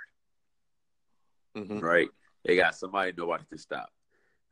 [1.55, 1.81] Mhm.
[1.81, 2.09] right?
[2.43, 3.91] They got somebody nobody can stop.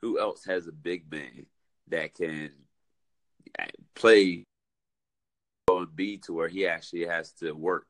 [0.02, 1.46] Who else has a big man
[1.88, 2.52] that can
[3.94, 4.46] play
[5.70, 7.88] Embiid to where he actually has to work?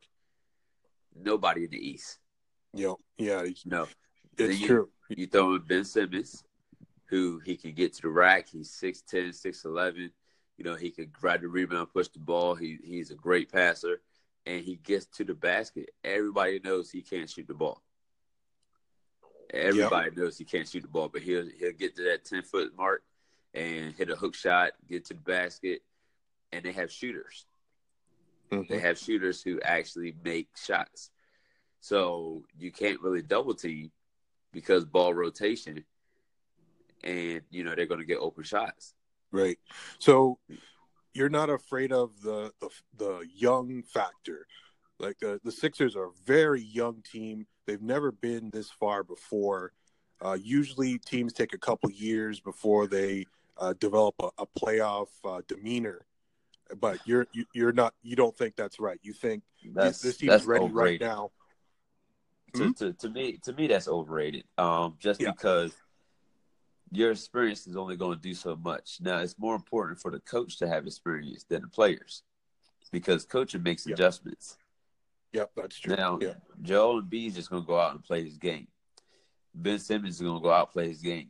[1.15, 2.19] Nobody in the East.
[2.73, 2.93] Yeah.
[3.17, 3.45] Yeah.
[3.65, 3.87] No.
[4.37, 4.89] it's you, true.
[5.09, 6.43] You throw in Ben Simmons,
[7.05, 8.49] who he can get to the rack.
[8.49, 10.11] He's 6'10", 6'11".
[10.57, 12.55] You know, he can grab the rebound, push the ball.
[12.55, 14.01] He he's a great passer,
[14.45, 15.89] and he gets to the basket.
[16.03, 17.81] Everybody knows he can't shoot the ball.
[19.53, 22.75] Everybody knows he can't shoot the ball, but he'll he'll get to that ten foot
[22.77, 23.03] mark
[23.53, 25.81] and hit a hook shot, get to the basket,
[26.51, 27.45] and they have shooters.
[28.51, 28.67] Mhm.
[28.67, 31.11] They have shooters who actually make shots.
[31.79, 33.91] So you can't really double team
[34.51, 35.83] because ball rotation,
[37.03, 38.95] and you know they're going to get open shots.
[39.31, 39.59] Right.
[39.99, 40.39] So
[41.13, 44.47] you're not afraid of the the, the young factor.
[44.99, 47.45] Like the, the Sixers are a very young team.
[47.65, 49.73] They've never been this far before.
[50.23, 53.25] Uh, usually, teams take a couple years before they
[53.57, 56.05] uh, develop a, a playoff uh, demeanor.
[56.79, 57.93] But you're you, you're not.
[58.03, 58.99] You don't think that's right.
[59.03, 61.01] You think That's this team's ready overrated.
[61.01, 61.31] right now.
[62.55, 62.71] To, Hmm?
[62.73, 64.43] to, to me, to me, that's overrated.
[64.59, 65.31] Um, just Yeah.
[65.31, 65.73] because
[66.95, 68.99] your experience is only going to do so much.
[69.01, 72.23] Now, it's more important for the coach to have experience than the players,
[72.91, 73.93] because coaching makes Yeah.
[73.93, 74.57] adjustments.
[75.33, 75.95] Yep, that's true.
[75.95, 78.67] Now, yeah, Joel Embiid is just going to go out and play his game.
[79.55, 81.29] Ben Simmons is going to go out and play his game.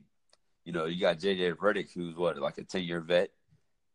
[0.66, 3.32] You know, you got JJ Redick, who's what, like a 10 year vet.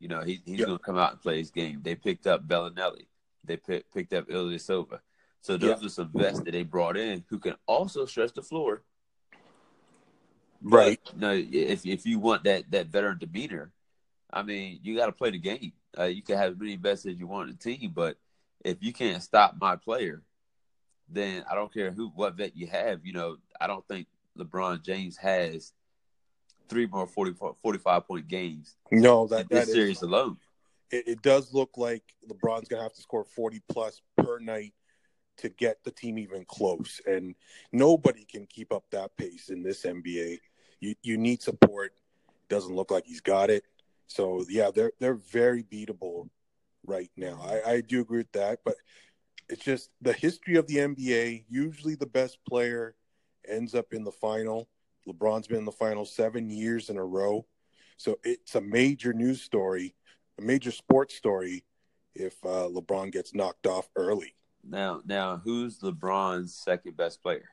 [0.01, 0.67] You know, he, he's Yep.
[0.67, 1.81] going to come out and play his game.
[1.83, 3.07] They picked up Belinelli.
[3.45, 5.01] They pick, picked up Ilyasova.
[5.41, 5.87] So those Yeah.
[5.87, 8.83] are some vets that they brought in who can also stretch the floor.
[10.63, 11.01] Right.
[11.05, 13.73] But, no, if if you want that that veteran demeanor,
[14.33, 15.73] I mean, you got to play the game.
[15.99, 18.17] Uh, you can have as many vets as you want in the team, but
[18.65, 20.23] if you can't stop my player,
[21.09, 23.05] then I don't care who what vet you have.
[23.05, 24.07] You know, I don't think
[24.39, 25.73] LeBron James has
[26.69, 30.37] three more 40, 45 point games No, in that this that is series alone.
[30.91, 34.75] it, it does look like LeBron's gonna have to score forty plus per night
[35.39, 37.35] to get the team even close, and
[37.73, 40.39] nobody can keep up that pace in this NBA.
[40.81, 41.93] You you need support.
[42.49, 43.65] Doesn't look like he's got it.
[44.07, 46.29] So yeah, they're they're very beatable
[46.87, 47.41] right now.
[47.43, 48.77] I, I do agree with that, but
[49.49, 51.45] it's just the history of the NBA.
[51.49, 52.95] Usually, the best player
[53.47, 54.69] ends up in the final.
[55.07, 57.47] LeBron's been in the final seven years in a row,
[57.97, 59.95] so it's a major news story
[60.39, 61.65] a major sports story
[62.15, 64.35] if uh, LeBron gets knocked off early.
[64.65, 67.49] Now, now, who's LeBron's second best player?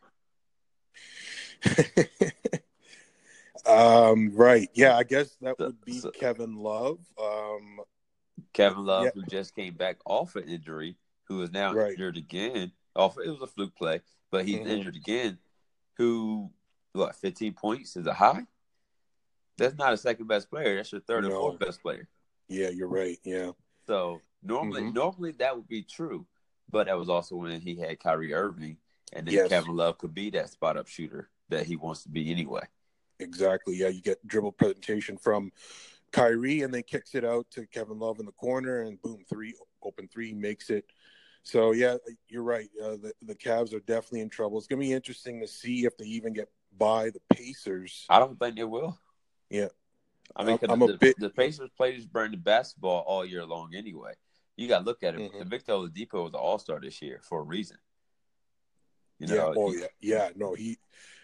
[3.68, 4.70] um, right.
[4.74, 7.00] Yeah, I guess that would be so- Kevin Love.
[7.22, 7.80] Um,
[8.54, 9.12] Kevin Love, Yeah.
[9.14, 11.92] who just came back off an injury, who is now Right.
[11.92, 12.72] injured again.
[12.96, 14.02] Off it was a fluke play,
[14.32, 14.68] but he's Mhm.
[14.68, 15.40] injured again.
[15.98, 16.52] Who
[16.94, 17.16] what?
[17.16, 18.48] Fifteen points is a high.
[19.58, 20.76] That's not a second best player.
[20.76, 22.08] That's your third or fourth best player.
[22.48, 23.18] yeah, you're right.
[23.24, 23.52] Yeah.
[23.88, 24.94] So normally, Mhm.
[24.94, 26.26] normally that would be true,
[26.70, 28.78] but that was also when he had Kyrie Irving,
[29.14, 29.50] and then Yes.
[29.50, 32.68] Kevin Love could be that spot up shooter that he wants to be anyway.
[33.20, 33.76] Exactly.
[33.76, 35.52] Yeah, you get dribble penetration from
[36.12, 39.54] Kyrie, and then kicks it out to Kevin Love in the corner, and boom, three
[39.84, 40.86] open three makes it.
[41.44, 41.98] So yeah,
[42.28, 42.70] you're right.
[42.82, 44.58] Uh, the the Cavs are definitely in trouble.
[44.58, 48.06] It's gonna be interesting to see if they even get by the Pacers.
[48.10, 48.98] I don't think they will.
[49.50, 49.68] Yeah,
[50.36, 53.76] I mean, I'm the, bit- the Pacers played this brand of basketball all year long
[53.76, 54.14] anyway.
[54.58, 55.34] You got to look at it.
[55.34, 55.48] Mhm.
[55.50, 57.78] Victor Oladipo was an All Star this year for a reason.
[59.20, 59.36] You yeah.
[59.36, 59.88] know, Oh he- yeah.
[60.02, 60.30] Yeah.
[60.36, 60.78] No, he.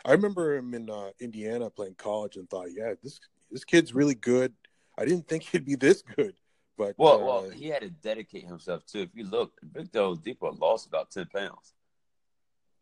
[0.04, 3.20] I remember him in uh, Indiana playing college and thought, yeah, this
[3.52, 4.54] this kid's really good.
[4.98, 6.36] I didn't think he'd be this good,
[6.78, 9.02] but Well, uh, well, he had to dedicate himself to.
[9.02, 11.74] If you look, Victor Oladipo lost about ten pounds.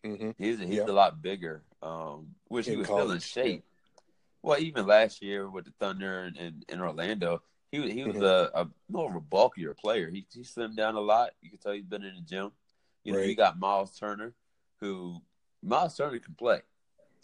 [0.03, 0.36] mhm.
[0.38, 0.86] He's he's Yeah.
[0.86, 3.66] a lot bigger, um, which he was still in college, shape.
[4.41, 7.41] Well, even last year with the Thunder and in, in Orlando,
[7.72, 8.24] he was he was Mhm.
[8.24, 10.10] a, a more of a bulkier player.
[10.10, 11.32] He he slimmed down a lot.
[11.41, 12.51] You can tell he's been in the gym.
[13.03, 14.34] You know, you got Miles Turner,
[14.82, 15.22] who
[15.62, 16.62] Miles Turner can play.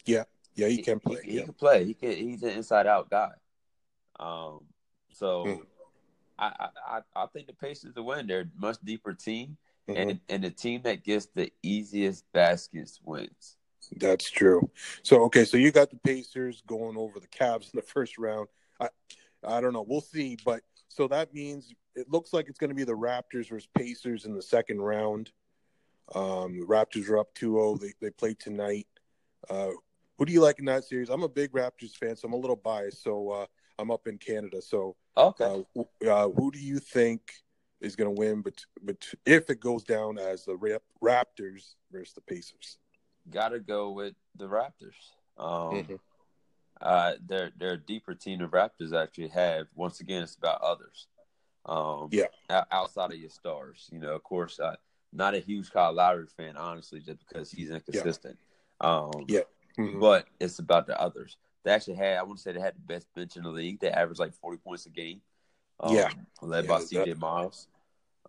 [0.06, 0.24] yeah,
[0.56, 1.22] yeah, he can play.
[1.24, 1.44] He, he yeah.
[1.46, 1.86] can play.
[1.86, 2.12] He can.
[2.12, 3.32] He's an inside out guy.
[4.20, 4.62] Um,
[5.12, 5.66] so Mhm.
[6.38, 8.28] I, I I think the Pacers to win.
[8.28, 9.98] They're a much deeper team, Mhm.
[9.98, 13.58] and and the team that gets the easiest baskets wins.
[13.98, 14.70] That's true.
[15.04, 18.48] So okay, so you got the Pacers going over the Cavs in the first round.
[18.80, 18.90] I
[19.44, 19.84] I don't know.
[19.88, 23.50] We'll see, but so that means it looks like it's going to be the Raptors
[23.50, 25.32] versus Pacers in the second round.
[26.14, 27.80] Um, the Raptors are up 2-0.
[27.80, 28.88] They they play tonight.
[29.50, 29.72] Uh,
[30.18, 31.10] who do you like in that series?
[31.10, 33.04] I'm a big Raptors fan, so I'm a little biased.
[33.04, 33.46] So uh,
[33.80, 34.62] I'm up in Canada.
[34.62, 35.46] So Okay.
[35.46, 37.22] uh, wh- uh, who do you think
[37.82, 38.42] is going to win?
[38.42, 42.78] But but if it goes down as the Rap- Raptors versus the Pacers,
[43.32, 44.94] Got to go with the Raptors.
[45.38, 46.00] Um, Mhm.
[46.80, 48.40] uh, they're they're a deeper team.
[48.40, 49.68] The Raptors actually have.
[49.74, 51.08] Once again, it's about others.
[51.66, 52.28] Um, Yeah.
[52.72, 54.14] outside of your stars, you know.
[54.14, 54.76] Of course, I
[55.16, 58.38] not a huge Kyle Lowry fan, honestly, just because he's inconsistent.
[58.82, 59.42] Um, Yeah.
[59.78, 60.00] Mhm.
[60.00, 61.38] but it's about the others.
[61.64, 62.18] They actually had.
[62.18, 63.80] I to say they had the best bench in the league.
[63.80, 65.22] They averaged like forty points a game.
[65.80, 66.10] Um, Yeah.
[66.42, 67.68] led Yeah, by CJ Miles.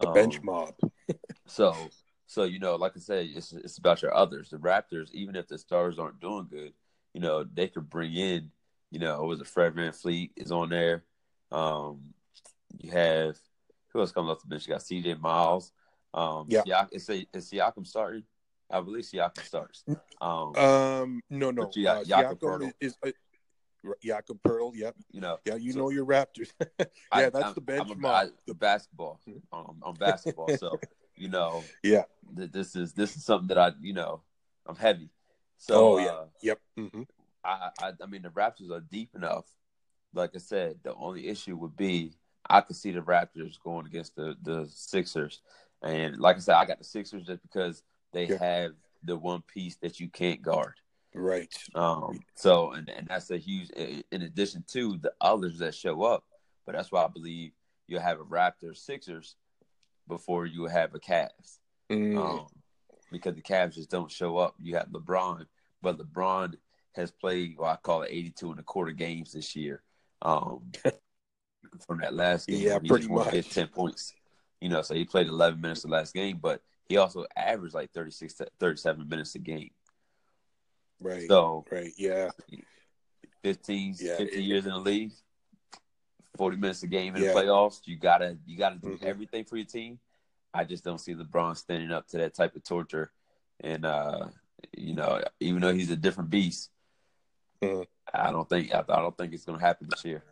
[0.00, 0.74] the bench Um, mob.
[1.46, 1.90] so,
[2.26, 4.50] so you know, like I said, it's it's about your others.
[4.50, 6.72] The Raptors, even if the stars aren't doing good,
[7.12, 8.50] you know, they could bring in,
[8.90, 11.04] you know, it was a Fred VanVleet is on there.
[11.52, 12.14] Um,
[12.78, 13.38] you have
[13.88, 14.66] who else comes off the bench?
[14.66, 15.14] You got C.J.
[15.14, 15.72] Miles.
[16.16, 16.62] Um, Yeah.
[16.66, 18.24] Siak, is, is Siakam starting?
[18.70, 19.84] I believe Siakam starts.
[20.20, 21.64] Um, Um, no, no.
[21.66, 22.72] Got uh, Siakam Poeltl.
[22.80, 23.10] is uh,
[24.02, 24.72] Jakob Poeltl.
[24.74, 24.96] Yep.
[25.12, 26.50] you know, Yeah, you So- know your Raptors.
[26.78, 29.20] yeah, I- that's I'm- the bench I'm a- the basketball.
[29.52, 30.80] Um, on basketball, so
[31.16, 32.04] you know, Yeah.
[32.36, 34.22] th- this is this is something that I, you know,
[34.66, 35.10] I'm heavy.
[35.58, 36.06] So, oh yeah.
[36.06, 36.60] uh, Yep.
[36.76, 37.02] hmm
[37.44, 39.44] I, I, I mean, the Raptors are deep enough.
[40.12, 42.14] Like I said, the only issue would be
[42.50, 45.42] I could see the Raptors going against the the Sixers,
[45.82, 48.38] and like I said, I got the Sixers just because they Yeah.
[48.38, 48.72] have
[49.02, 50.74] the one piece that you can't guard.
[51.14, 51.52] Right.
[51.74, 53.70] Um, so and and that's a huge.
[53.70, 56.24] In addition to the others that show up,
[56.66, 57.52] but that's why I believe
[57.86, 59.36] you'll have a Raptors Sixers
[60.08, 61.58] before you have a Cavs.
[61.90, 62.46] Mm, Um,
[63.12, 64.54] because the Cavs just don't show up.
[64.60, 65.46] You have LeBron,
[65.82, 66.54] but LeBron
[66.96, 69.82] has played what I call it 82 and a quarter games this year.
[70.22, 70.72] Um,
[71.86, 73.50] from that last game, Yeah, he pretty much.
[73.50, 74.12] 10 points.
[74.60, 77.90] You know, so he played 11 minutes the last game, but he also averaged like
[77.92, 79.70] 36 to 37 minutes a game.
[81.00, 81.28] right.
[81.28, 81.92] So right.
[81.98, 82.30] Yeah.
[83.42, 85.12] 15, Yeah, 15 it- years in the league,
[86.36, 87.32] 40 minutes a game in Yeah.
[87.32, 87.80] the playoffs.
[87.86, 89.02] You gotta you gotta do Mhm.
[89.02, 90.00] everything for your team.
[90.54, 93.12] I just don't see LeBron standing up to that type of torture.
[93.60, 94.28] And uh,
[94.76, 96.70] you know, even though he's a different beast,
[97.62, 97.86] Mhm.
[98.12, 100.24] I don't think I, I don't think it's gonna happen this year.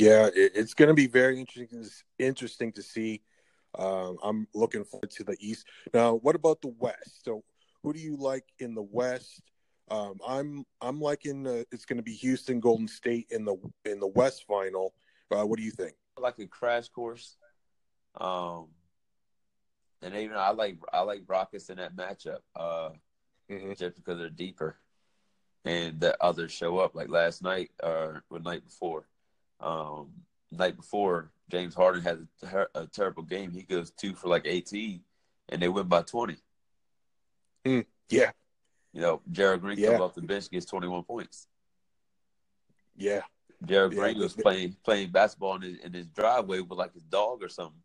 [0.00, 0.26] Yeah.
[0.26, 1.84] It, it's going to be very interesting.
[2.18, 3.22] Interesting to see.
[3.78, 5.66] Um, I'm looking forward to the East.
[5.94, 7.24] Now, what about the West?
[7.24, 7.44] So,
[7.82, 9.42] who do you like in the West?
[9.90, 13.98] Um, I'm I'm liking uh, it's going to be Houston Golden State in the in
[14.00, 14.94] the West final.
[15.30, 15.94] Uh, what do you think?
[16.18, 17.36] Like a crash course.
[18.20, 18.66] Um
[20.02, 22.90] and even I like I like Rockets in that matchup, uh,
[23.50, 23.76] Mhm.
[23.78, 24.76] just because they're deeper.
[25.64, 29.06] And the others show up like last night or the night before.
[29.60, 30.08] Um,
[30.50, 33.50] night before, James Harden has a, ter- a terrible game.
[33.52, 35.00] He goes two for like 18,
[35.50, 36.36] and they win by 20.
[37.64, 38.30] Yeah,
[38.92, 39.88] You know, Gerald Green Yeah.
[39.90, 41.46] comes off the bench, gets 21 points.
[42.96, 43.22] yeah,
[43.64, 47.02] Gerald Yeah, Green was playing playing basketball in his, in his driveway with like his
[47.04, 47.82] dog or something.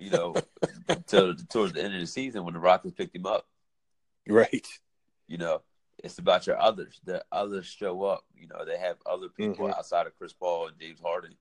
[0.00, 0.34] You know,
[1.06, 3.46] till towards the end of the season when the Rockets picked him up.
[4.26, 4.66] right.
[5.28, 5.62] You know,
[6.02, 7.00] it's about your others.
[7.04, 8.24] The others show up.
[8.36, 9.76] You know, they have other people Mhm.
[9.76, 11.36] outside of Chris Paul and James Harden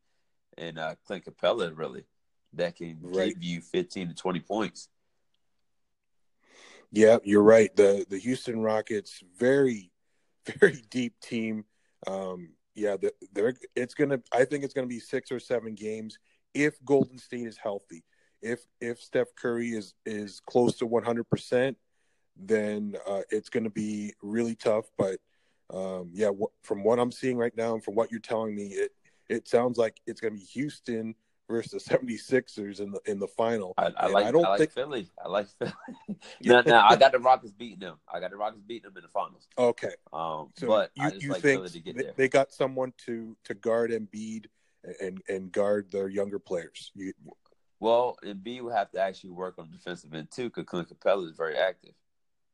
[0.57, 2.05] and uh, Clint Capela really
[2.53, 3.33] that can Right.
[3.33, 4.89] give you 15 to 20 points.
[6.91, 7.75] Yeah, you're right.
[7.75, 9.91] The the Houston Rockets very
[10.59, 11.65] very deep team.
[12.05, 14.21] Um, yeah, the- they're it's gonna.
[14.31, 16.17] I think it's gonna be six or seven games
[16.53, 18.03] if Golden State is healthy.
[18.41, 21.77] If if Steph Curry is is close to one hundred percent,
[22.35, 24.85] then uh, it's gonna be really tough.
[24.97, 25.19] But
[25.73, 28.67] um, yeah, wh- from what I'm seeing right now and from what you're telling me,
[28.67, 28.91] it
[29.29, 31.15] it sounds like it's gonna be Houston
[31.49, 33.73] versus the 76ers in the in the final.
[33.77, 35.09] I, I like I I, don't like think- Philly.
[35.23, 35.71] I like Philly.
[36.41, 37.97] now, now I got the Rockets beating them.
[38.11, 39.47] I got the Rockets beating them in the finals.
[39.57, 42.13] Okay, Um, so but you, I you like think Philly to get they, there.
[42.17, 44.45] they got someone to to guard Embiid
[45.01, 46.91] and and guard their younger players?
[46.95, 47.13] You,
[47.79, 51.29] Well, Embiid will have to actually work on the defensive end too, because Clint Capela
[51.29, 51.93] is very active,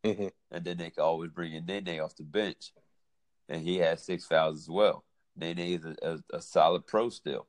[0.03, 0.31] Mhm.
[0.51, 2.71] and then they can always bring in Nene off the bench,
[3.49, 5.05] and he has six fouls as well.
[5.35, 7.47] Nene is a, a, a solid pro still.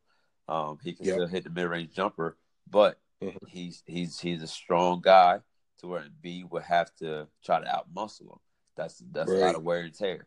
[0.48, 1.14] Um, he can Yep.
[1.14, 2.36] still hit the mid range jumper,
[2.68, 3.48] but Mhm.
[3.48, 5.40] he's he's he's a strong guy
[5.78, 8.40] to where B would have to try to outmuscle him.
[8.76, 10.26] That's that's a lot of wear and tear.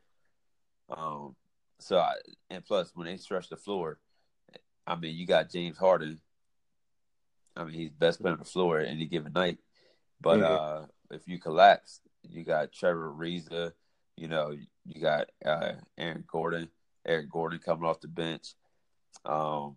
[0.90, 1.36] Um,
[1.80, 2.14] so I,
[2.50, 4.00] and plus when they stretch the floor,
[4.88, 6.22] I mean you got James Harden.
[7.56, 9.60] I mean he's best player on the floor any given night.
[10.22, 10.56] But Mhm.
[10.56, 13.74] uh, if you collapse, you got Trevor Ariza,
[14.18, 14.56] you know,
[14.86, 16.70] you got uh, Aaron Gordon,
[17.06, 18.54] Eric Gordon coming off the bench.
[19.26, 19.76] Um,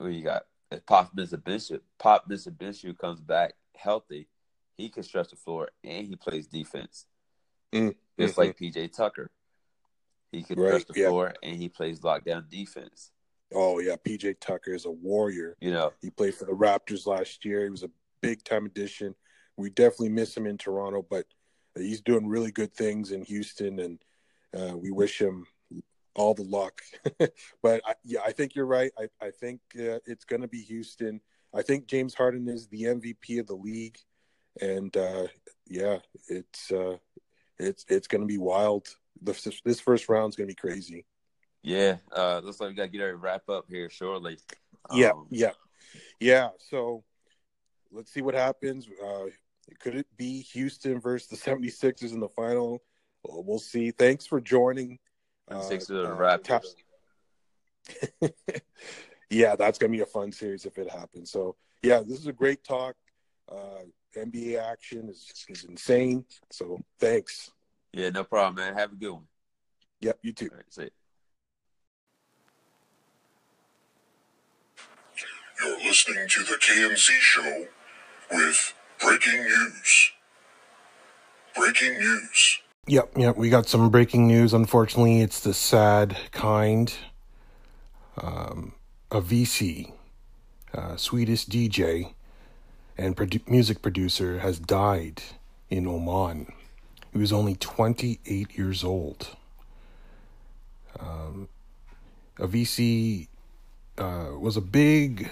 [0.00, 0.44] you got?
[0.70, 4.28] If Pop Mitsubishi, Pop Mitsubishi comes back healthy,
[4.76, 7.06] he can stretch the floor and he plays defense.
[7.74, 9.30] Mm, Just like PJ Tucker.
[10.30, 11.08] He can Right, stretch the yeah.
[11.08, 13.10] floor and he plays lockdown defense.
[13.54, 15.56] Oh yeah, PJ Tucker is a warrior.
[15.60, 17.64] You know, He played for the Raptors last year.
[17.64, 17.90] He was a
[18.22, 19.14] big time addition.
[19.58, 21.26] We definitely miss him in Toronto, but
[21.76, 23.98] he's doing really good things in Houston, and
[24.56, 25.46] uh, we wish him
[26.14, 26.82] all the luck.
[27.62, 28.92] but I, yeah, I think you're right.
[28.98, 31.20] I, I think uh, it's going to be Houston.
[31.54, 33.98] I think James Harden is the MVP of the league,
[34.60, 35.26] and uh,
[35.66, 35.98] yeah,
[36.28, 36.96] it's uh,
[37.58, 38.88] it's it's going to be wild.
[39.20, 41.06] This, this first round is going to be crazy.
[41.62, 41.98] yeah.
[42.14, 44.38] Uh, looks like we got to get to wrap up here shortly.
[44.92, 45.52] Yeah, Um, yeah,
[46.18, 46.48] yeah.
[46.58, 47.04] So
[47.92, 48.88] let's see what happens.
[48.88, 49.26] Uh,
[49.80, 52.82] could it be Houston versus the 76ers in the final?
[53.22, 53.90] Well, we'll see.
[53.90, 54.98] Thanks for joining.
[55.50, 56.64] Uh, 76ers are the uh, Raptors.
[58.20, 58.28] Ta-
[59.30, 61.30] yeah, that's gonna be a fun series if it happens.
[61.30, 62.94] So yeah, this is a great talk.
[63.50, 63.84] Uh,
[64.16, 66.24] NBA action is, is insane.
[66.50, 67.50] So thanks.
[67.92, 68.74] Yeah, no problem, man.
[68.74, 69.26] Have a good one.
[70.00, 70.48] Yep, you too.
[70.50, 70.88] All right, see ya.
[75.64, 77.66] You're listening to the KMC Show
[78.32, 80.12] with breaking news.
[81.54, 82.60] Breaking news.
[82.86, 83.36] Yep, yep.
[83.36, 84.52] We got some breaking news.
[84.52, 86.92] Unfortunately, it's the sad kind.
[88.20, 88.74] Um,
[89.10, 89.92] Avicii,
[90.74, 92.14] uh, Swedish DJ
[92.96, 95.22] and produ- music producer, has died
[95.70, 96.52] in Oman.
[97.12, 99.36] He was only 28 years old.
[100.98, 101.48] Um,
[102.38, 103.28] Avicii
[103.98, 105.30] uh, was a big,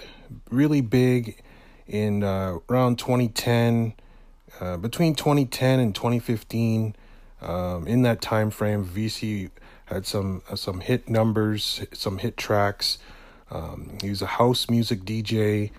[0.50, 1.42] really big
[1.90, 3.94] in uh, around 2010,
[4.60, 6.94] uh, between 2010 and 2015.
[7.42, 9.50] Um, in that time frame, Avicii
[9.86, 12.98] had some uh, some hit numbers, some hit tracks.
[13.50, 15.70] Um, he was a house music DJ,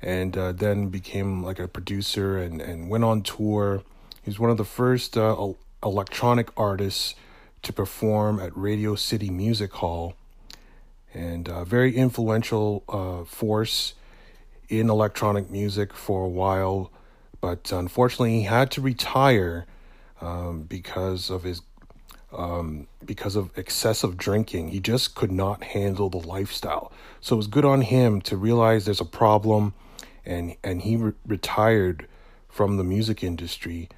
[0.00, 3.82] and uh, then became like a producer and, and went on tour.
[4.22, 5.52] He was one of the first uh,
[5.82, 7.14] electronic artists
[7.62, 10.14] to perform at Radio City Music Hall,
[11.12, 13.94] and a very influential uh, force
[14.70, 16.90] in electronic music for a while.
[17.40, 19.66] But unfortunately, he had to retire
[20.20, 21.60] um, because of his
[22.32, 24.68] um, because of excessive drinking.
[24.68, 26.92] He just could not handle the lifestyle.
[27.20, 29.74] So it was good on him to realize there's a problem,
[30.24, 32.06] and and he re- retired
[32.48, 33.88] from the music industry.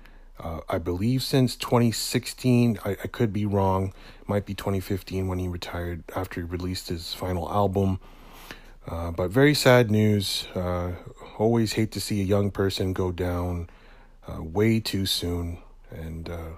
[0.41, 2.79] Uh, I believe since 2016.
[2.85, 3.93] I, I could be wrong.
[4.21, 8.01] It might be 2015 when he retired after he released his final album.
[8.87, 10.47] Uh, but very sad news.
[10.55, 10.93] Uh,
[11.39, 13.69] always hate to see a young person go down
[14.29, 15.59] uh, way too soon.
[15.91, 16.57] And uh,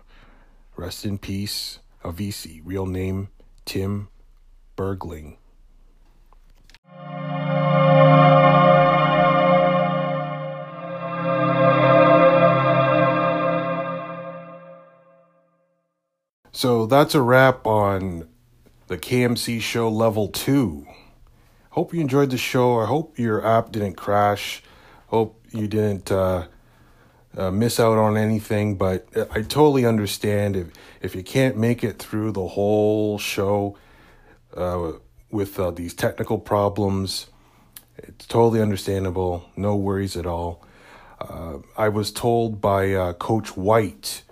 [0.76, 3.28] rest in peace, Avicii, real name
[3.64, 4.08] Tim
[4.76, 5.36] Bergling.
[16.52, 18.28] So that's a wrap on
[18.86, 20.86] the KMC show level two.
[21.74, 22.78] Hope you enjoyed the show.
[22.78, 24.62] I hope your app didn't crash.
[25.08, 26.46] Hope you didn't uh,
[27.36, 28.76] uh, miss out on anything.
[28.76, 30.68] But I totally understand if
[31.02, 33.76] if you can't make it through the whole show
[34.56, 34.92] uh,
[35.32, 37.26] with uh, these technical problems.
[37.98, 39.44] It's totally understandable.
[39.56, 40.64] No worries at all.
[41.20, 44.22] Uh, I was told by uh, Coach White.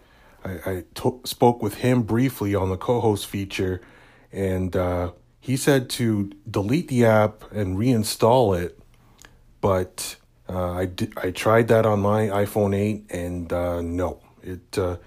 [0.45, 3.81] I, I to- spoke with him briefly on the co-host feature,
[4.31, 5.11] and uh,
[5.43, 8.79] he said to delete the app and reinstall it,
[9.61, 10.15] but
[10.49, 14.99] uh, I I tried that on my iPhone 8 and uh, no, it uh,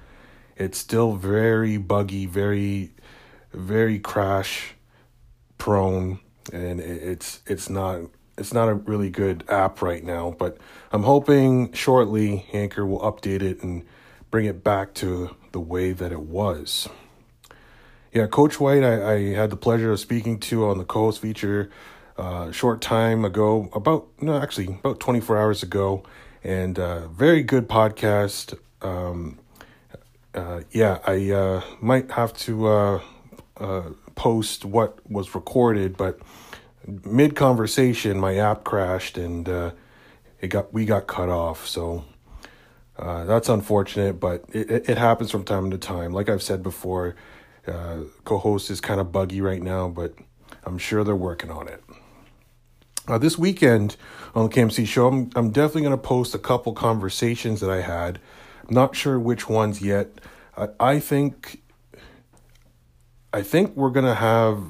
[0.57, 2.91] it's still very buggy, very
[3.53, 4.75] very crash
[5.57, 6.19] prone,
[6.51, 8.01] and it's it's not
[8.37, 10.35] it's not a really good app right now.
[10.37, 10.57] But
[10.91, 13.85] I'm hoping shortly Anchor will update it and
[14.31, 16.89] bring it back to the way that it was.
[18.15, 21.69] Yeah, Coach White, I, I had the pleasure of speaking to on the co-host feature
[22.17, 26.01] uh, short time ago, about no, actually about 24 hours ago,
[26.41, 28.57] and uh, very good podcast.
[28.81, 29.37] Um,
[30.33, 33.01] uh, yeah, I uh, might have to uh,
[33.57, 36.17] uh, post what was recorded, but
[37.03, 39.71] mid conversation, my app crashed and uh,
[40.39, 41.67] it got we got cut off.
[41.67, 42.05] So
[42.97, 46.13] uh, that's unfortunate, but it, it happens from time to time.
[46.13, 47.15] Like I've said before,
[47.67, 50.13] uh, co-host is kind of buggy right now, but
[50.63, 51.83] I'm sure they're working on it.
[53.07, 53.95] Uh, this weekend
[54.33, 57.81] on the KMC show, I'm, I'm definitely going to post a couple conversations that I
[57.81, 58.19] had.
[58.67, 60.09] I'm not sure which ones yet.
[60.57, 61.61] I, I think
[63.35, 64.63] I think we're going to have,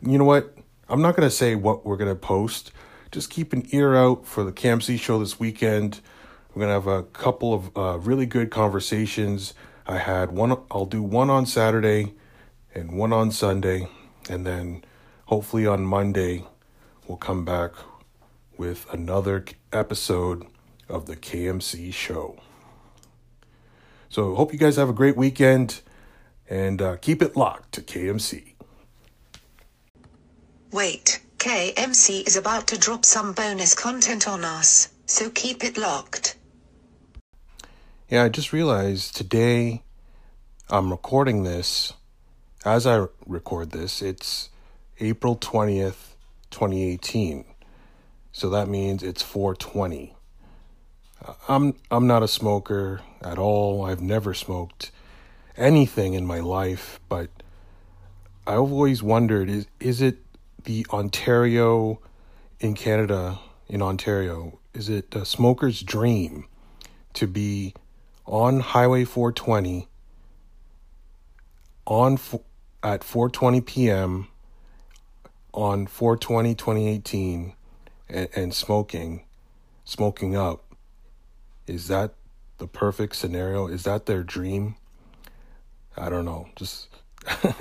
[0.00, 0.56] you know what?
[0.88, 2.70] I'm not going to say what we're going to post.
[3.10, 6.00] Just keep an ear out for the KMC show this weekend.
[6.54, 9.54] We're going to have a couple of uh, really good conversations.
[9.88, 12.14] I had one, I'll do one on Saturday
[12.76, 13.88] and one on Sunday.
[14.28, 14.84] And then
[15.26, 16.44] hopefully on Monday,
[17.08, 17.72] we'll come back
[18.58, 20.46] with another episode
[20.88, 22.38] of the KMC show.
[24.08, 25.80] So, hope you guys have a great weekend
[26.48, 28.52] and uh, keep it locked to KMC.
[30.70, 36.36] Wait, KMC is about to drop some bonus content on us, so keep it locked.
[38.08, 39.82] Yeah, I just realized today
[40.70, 41.92] I'm recording this.
[42.66, 44.50] As I record this, it's
[44.98, 46.16] April 20th,
[46.50, 47.44] 2018.
[48.32, 50.16] So that means it's 420.
[51.46, 53.84] I'm I'm not a smoker at all.
[53.84, 54.90] I've never smoked
[55.56, 57.30] anything in my life, but
[58.48, 60.18] I've always wondered is is it
[60.64, 62.00] the Ontario
[62.58, 63.38] in Canada
[63.68, 66.46] in Ontario is it a smoker's dream
[67.14, 67.74] to be
[68.26, 69.86] on Highway 420
[71.86, 72.16] on
[72.82, 74.28] at 4:20 p.m.
[75.52, 77.54] on 420 2018
[78.08, 79.24] and, and smoking
[79.84, 80.74] smoking up
[81.66, 82.14] is that
[82.58, 84.76] the perfect scenario is that their dream
[85.98, 86.48] I don't know.
[86.56, 86.88] Just
[87.26, 87.54] I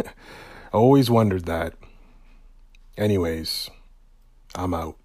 [0.73, 1.73] always wondered that.
[2.97, 3.69] Anyways,
[4.53, 4.97] I'm out.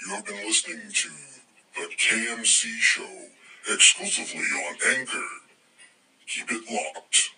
[0.00, 1.08] You have been listening to
[1.74, 3.08] the KMC Show
[3.68, 5.18] exclusively on Anchor.
[6.26, 7.30] Keep it locked.